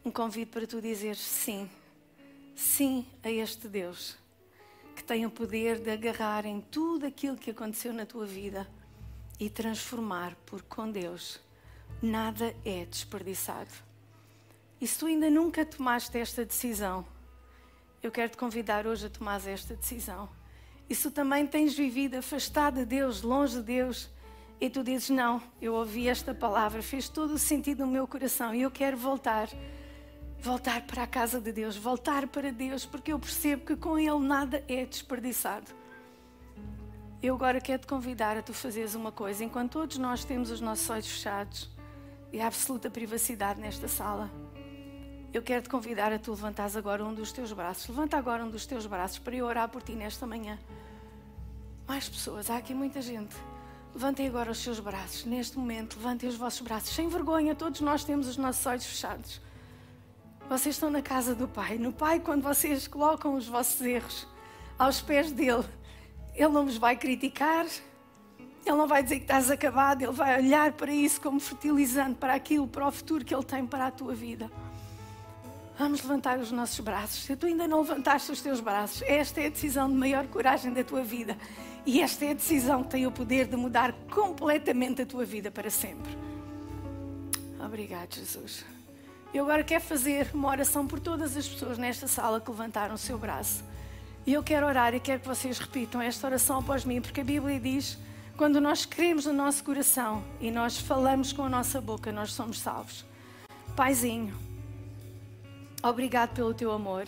um 0.10 0.12
convite 0.12 0.50
para 0.50 0.66
tu 0.66 0.82
dizeres 0.82 1.20
sim, 1.20 1.70
sim 2.56 3.06
a 3.22 3.30
este 3.30 3.68
Deus 3.68 4.18
que 4.96 5.04
tem 5.04 5.24
o 5.24 5.30
poder 5.30 5.78
de 5.78 5.92
agarrar 5.92 6.48
em 6.48 6.60
tudo 6.60 7.06
aquilo 7.06 7.38
que 7.38 7.52
aconteceu 7.52 7.94
na 7.94 8.08
tua 8.08 8.26
vida 8.26 8.68
e 9.40 9.52
transformar, 9.52 10.36
porque 10.48 10.66
com 10.68 10.92
Deus 10.92 11.40
nada 12.02 12.56
é 12.66 12.86
desperdiçado. 12.86 13.70
E 14.82 14.88
se 14.88 14.98
tu 14.98 15.06
ainda 15.06 15.30
nunca 15.30 15.64
tomaste 15.64 16.18
esta 16.18 16.44
decisão, 16.44 17.06
eu 18.02 18.12
quero 18.12 18.32
te 18.32 18.38
convidar 18.38 18.88
hoje 18.88 19.06
a 19.06 19.10
tomar 19.12 19.46
esta 19.48 19.76
decisão. 19.76 20.28
E 20.90 20.96
se 20.96 21.04
tu 21.04 21.12
também 21.12 21.46
tens 21.46 21.76
vivido 21.76 22.16
afastado 22.16 22.78
de 22.78 22.86
Deus, 22.86 23.22
longe 23.22 23.58
de 23.58 23.64
Deus, 23.64 24.10
e 24.60 24.72
tu 24.72 24.84
dizes: 24.84 25.12
Não, 25.12 25.40
eu 25.62 25.76
ouvi 25.76 26.10
esta 26.10 26.34
palavra, 26.34 26.82
fez 26.82 27.08
todo 27.08 27.36
o 27.36 27.40
sentido 27.40 27.86
no 27.86 27.92
meu 27.92 28.08
coração 28.08 28.56
e 28.56 28.64
eu 28.64 28.72
quero 28.72 28.98
voltar 28.98 29.48
voltar 30.42 30.82
para 30.84 31.04
a 31.04 31.08
casa 31.08 31.42
de 31.42 31.52
Deus, 31.52 31.76
voltar 31.76 32.28
para 32.28 32.52
Deus, 32.52 32.86
porque 32.86 33.12
eu 33.12 33.20
percebo 33.20 33.66
que 33.66 33.76
com 33.76 34.00
Ele 34.00 34.20
nada 34.20 34.64
é 34.68 34.86
desperdiçado. 34.86 35.72
Eu 37.22 37.36
agora 37.36 37.60
quero 37.60 37.82
te 37.82 37.88
convidar 37.88 38.38
a 38.38 38.42
tu 38.42 38.54
fazeres 38.54 38.96
uma 38.96 39.12
coisa, 39.12 39.44
enquanto 39.44 39.74
todos 39.74 39.98
nós 39.98 40.24
temos 40.24 40.50
os 40.50 40.62
nossos 40.62 40.90
olhos 40.90 41.08
fechados 41.08 41.70
e 42.32 42.40
a 42.40 42.48
absoluta 42.48 42.90
privacidade 42.90 43.60
nesta 43.60 43.90
sala. 43.90 44.32
Eu 45.34 45.44
quero 45.44 45.62
te 45.62 45.70
convidar 45.70 46.14
a 46.14 46.18
tu 46.18 46.32
levantares 46.32 46.76
agora 46.76 47.04
um 47.04 47.14
dos 47.14 47.32
teus 47.32 47.52
braços. 47.52 47.90
Levanta 47.90 48.18
agora 48.18 48.44
um 48.44 48.50
dos 48.50 48.66
teus 48.66 48.86
braços 48.86 49.20
para 49.20 49.36
eu 49.36 49.46
orar 49.46 49.68
por 49.70 49.82
ti 49.82 49.92
nesta 49.92 50.26
manhã. 50.26 50.58
Mais 51.86 52.08
pessoas, 52.08 52.50
há 52.50 52.58
aqui 52.58 52.74
muita 52.74 53.02
gente. 53.02 53.36
Levantem 53.94 54.28
agora 54.28 54.52
os 54.52 54.60
seus 54.60 54.80
braços. 54.80 55.26
Neste 55.26 55.58
momento, 55.58 55.98
levantem 55.98 56.30
os 56.30 56.36
vossos 56.36 56.62
braços. 56.62 56.96
Sem 56.96 57.10
vergonha, 57.10 57.54
todos 57.54 57.82
nós 57.82 58.04
temos 58.04 58.28
os 58.28 58.38
nossos 58.38 58.66
olhos 58.66 58.86
fechados. 58.86 59.42
Vocês 60.50 60.74
estão 60.74 60.90
na 60.90 61.04
casa 61.04 61.36
do 61.36 61.48
Pai. 61.48 61.78
No 61.78 61.94
Pai, 61.94 62.20
quando 62.20 62.42
vocês 62.42 62.88
colocam 62.88 63.36
os 63.36 63.48
vossos 63.48 63.80
erros 63.82 64.28
aos 64.80 65.00
pés 65.00 65.32
dele, 65.32 65.64
ele 66.34 66.50
não 66.50 66.66
vos 66.66 66.76
vai 66.76 66.96
criticar, 66.96 67.68
ele 68.66 68.76
não 68.76 68.88
vai 68.88 69.04
dizer 69.04 69.18
que 69.18 69.26
estás 69.26 69.52
acabado, 69.52 70.02
ele 70.02 70.12
vai 70.12 70.40
olhar 70.40 70.72
para 70.74 70.92
isso 70.92 71.22
como 71.22 71.40
fertilizante 71.40 72.16
para 72.16 72.34
aquilo, 72.34 72.68
para 72.68 72.88
o 72.88 72.92
futuro 72.92 73.24
que 73.24 73.34
ele 73.34 73.44
tem 73.44 73.64
para 73.68 73.86
a 73.86 73.92
tua 73.92 74.16
vida. 74.16 74.50
Vamos 75.78 76.02
levantar 76.02 76.40
os 76.40 76.52
nossos 76.52 76.80
braços. 76.80 77.24
Se 77.24 77.36
tu 77.36 77.46
ainda 77.46 77.68
não 77.68 77.82
levantaste 77.82 78.32
os 78.32 78.42
teus 78.42 78.60
braços, 78.60 79.04
esta 79.04 79.40
é 79.42 79.46
a 79.46 79.50
decisão 79.50 79.88
de 79.88 79.96
maior 79.96 80.26
coragem 80.28 80.74
da 80.74 80.84
tua 80.84 81.04
vida. 81.04 81.38
E 81.86 82.02
esta 82.02 82.26
é 82.26 82.32
a 82.32 82.34
decisão 82.34 82.84
que 82.84 82.90
tem 82.90 83.06
o 83.06 83.12
poder 83.12 83.46
de 83.46 83.56
mudar 83.56 83.94
completamente 84.12 85.04
a 85.04 85.06
tua 85.06 85.26
vida 85.26 85.52
para 85.52 85.70
sempre. 85.70 86.12
Obrigado, 87.64 88.16
Jesus. 88.16 88.79
Eu 89.32 89.44
agora 89.44 89.64
quero 89.64 89.84
fazer 89.84 90.32
uma 90.34 90.50
oração 90.50 90.88
por 90.88 91.00
todas 91.00 91.38
as 91.38 91.48
pessoas 91.48 91.78
nesta 91.78 92.08
sala 92.08 92.42
que 92.42 92.50
levantaram 92.50 92.96
o 92.96 92.98
seu 92.98 93.16
braço. 93.16 93.64
E 94.26 94.34
eu 94.34 94.42
quero 94.42 94.66
orar 94.66 94.96
e 94.96 95.00
quero 95.00 95.20
que 95.20 95.28
vocês 95.28 95.60
repitam 95.60 96.02
esta 96.02 96.26
oração 96.26 96.58
após 96.58 96.84
mim, 96.84 97.00
porque 97.00 97.22
a 97.22 97.24
Bíblia 97.24 97.60
diz: 97.60 97.96
quando 98.36 98.60
nós 98.60 98.86
queremos 98.86 99.28
no 99.28 99.34
nosso 99.34 99.64
coração 99.64 100.24
e 100.42 100.50
nós 100.50 100.80
falamos 100.80 101.32
com 101.32 101.44
a 101.44 101.50
nossa 101.50 101.80
boca, 101.80 102.12
nós 102.12 102.34
somos 102.34 102.60
salvos. 102.60 103.06
Paizinho, 103.76 104.36
obrigado 105.84 106.34
pelo 106.34 106.54
teu 106.54 106.72
amor. 106.72 107.08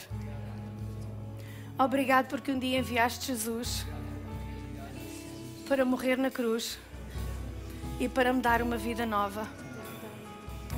Obrigado 1.77 2.27
porque 2.27 2.51
um 2.51 2.59
dia 2.59 2.77
enviaste 2.77 3.25
Jesus 3.25 3.83
para 5.67 5.83
morrer 5.83 6.17
na 6.17 6.29
cruz 6.29 6.77
e 7.99 8.07
para 8.07 8.31
me 8.31 8.41
dar 8.41 8.61
uma 8.61 8.77
vida 8.77 9.07
nova. 9.07 9.47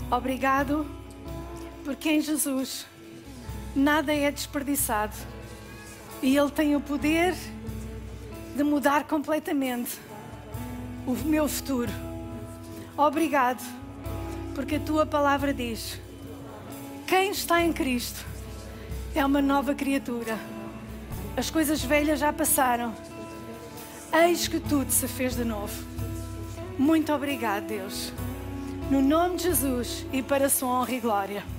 Obrigado 0.09 1.02
porque 1.83 2.09
em 2.09 2.21
Jesus 2.21 2.85
nada 3.75 4.13
é 4.13 4.31
desperdiçado 4.31 5.15
e 6.21 6.37
Ele 6.37 6.51
tem 6.51 6.75
o 6.75 6.81
poder 6.81 7.35
de 8.55 8.63
mudar 8.63 9.03
completamente 9.05 9.97
o 11.05 11.11
meu 11.11 11.47
futuro. 11.47 11.91
Obrigado, 12.95 13.63
porque 14.55 14.75
a 14.75 14.79
tua 14.79 15.05
palavra 15.05 15.53
diz: 15.53 15.99
quem 17.05 17.31
está 17.31 17.61
em 17.61 17.73
Cristo 17.73 18.25
é 19.13 19.25
uma 19.25 19.41
nova 19.41 19.75
criatura. 19.75 20.37
As 21.35 21.49
coisas 21.49 21.83
velhas 21.83 22.19
já 22.19 22.31
passaram, 22.31 22.95
eis 24.13 24.47
que 24.47 24.59
tudo 24.59 24.91
se 24.91 25.07
fez 25.07 25.35
de 25.35 25.43
novo. 25.43 25.73
Muito 26.77 27.11
obrigado, 27.11 27.65
Deus. 27.65 28.13
No 28.89 29.01
nome 29.01 29.37
de 29.37 29.43
Jesus 29.43 30.05
e 30.11 30.21
para 30.21 30.45
a 30.45 30.49
sua 30.49 30.69
honra 30.69 30.91
e 30.91 30.99
glória. 30.99 31.52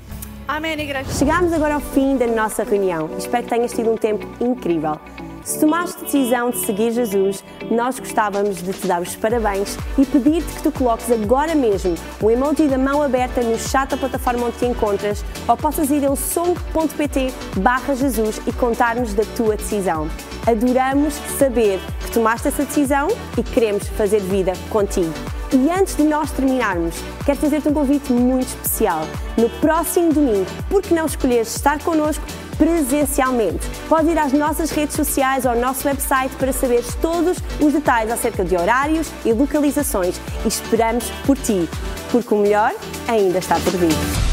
Amém, 0.47 0.79
igreja. 0.79 1.11
Chegamos 1.11 1.55
agora 1.55 1.75
ao 1.75 1.81
fim 1.81 2.19
da 2.19 2.27
nossa 2.27 2.65
reunião. 2.65 3.09
Espero 3.17 3.45
que 3.45 3.49
tenhas 3.49 3.73
tido 3.73 3.91
um 3.91 3.97
tempo 3.97 4.27
incrível. 4.45 5.01
Se 5.43 5.59
tomaste 5.59 6.03
decisão 6.05 6.51
de 6.51 6.59
seguir 6.59 6.93
Jesus, 6.93 7.43
nós 7.71 7.99
gostávamos 7.99 8.63
de 8.63 8.73
te 8.73 8.87
dar 8.87 9.01
os 9.01 9.17
parabéns 9.17 9.77
e 9.99 10.05
pedir-te 10.05 10.55
que 10.55 10.63
tu 10.63 10.73
coloques 10.73 11.11
agora 11.11 11.55
mesmo 11.55 11.95
o 12.23 12.31
emoji 12.31 12.67
da 12.67 12.79
mão 12.79 13.03
aberta 13.03 13.43
no 13.43 13.59
chat 13.59 13.91
da 13.91 13.97
plataforma 13.97 14.47
onde 14.47 14.59
te 14.59 14.67
encontras 14.67 15.25
ou 15.49 15.57
possas 15.57 15.91
ir 15.91 16.05
ao 16.05 16.17
song.pt 16.17 17.33
barra 17.57 17.95
Jesus 17.95 18.41
e 18.47 18.53
contar-nos 18.53 19.15
da 19.15 19.25
tua 19.37 19.57
decisão. 19.57 20.09
Adoramos 20.47 21.15
saber 21.39 21.81
que 22.05 22.13
tomaste 22.13 22.49
essa 22.49 22.65
decisão 22.65 23.09
e 23.37 23.43
queremos 23.43 23.89
fazer 23.89 24.21
vida 24.21 24.53
contigo. 24.71 25.13
E 25.55 25.71
antes 25.71 25.95
de 25.95 26.03
nós 26.03 26.33
terminarmos, 26.33 26.97
quero 27.25 27.39
fazer-te 27.39 27.69
um 27.69 27.73
convite 27.73 28.13
muito 28.13 28.49
especial. 28.49 29.07
No 29.37 29.49
próximo 29.49 30.13
domingo, 30.13 30.47
por 30.69 30.83
que 30.83 30.93
não 30.93 31.07
escolheres 31.07 31.55
estar 31.55 31.81
connosco 31.81 32.25
presencialmente? 32.59 33.65
Pode 33.89 34.09
ir 34.09 34.19
às 34.19 34.33
nossas 34.33 34.73
redes 34.73 34.97
sociais 34.97 35.45
ou 35.45 35.53
ao 35.53 35.57
nosso 35.57 35.87
website 35.87 36.35
para 36.35 36.53
saberes 36.53 36.93
todos 36.97 37.39
os 37.61 37.73
detalhes 37.73 38.13
acerca 38.13 38.45
de 38.45 38.57
horários 38.57 39.09
e 39.25 39.33
localizações 39.33 40.21
e 40.45 40.49
esperamos 40.49 41.09
por 41.25 41.39
ti, 41.39 41.69
porque 42.11 42.35
o 42.35 42.39
melhor 42.39 42.75
ainda 43.07 43.39
está 43.39 43.55
por 43.61 43.75
vir. 43.75 44.24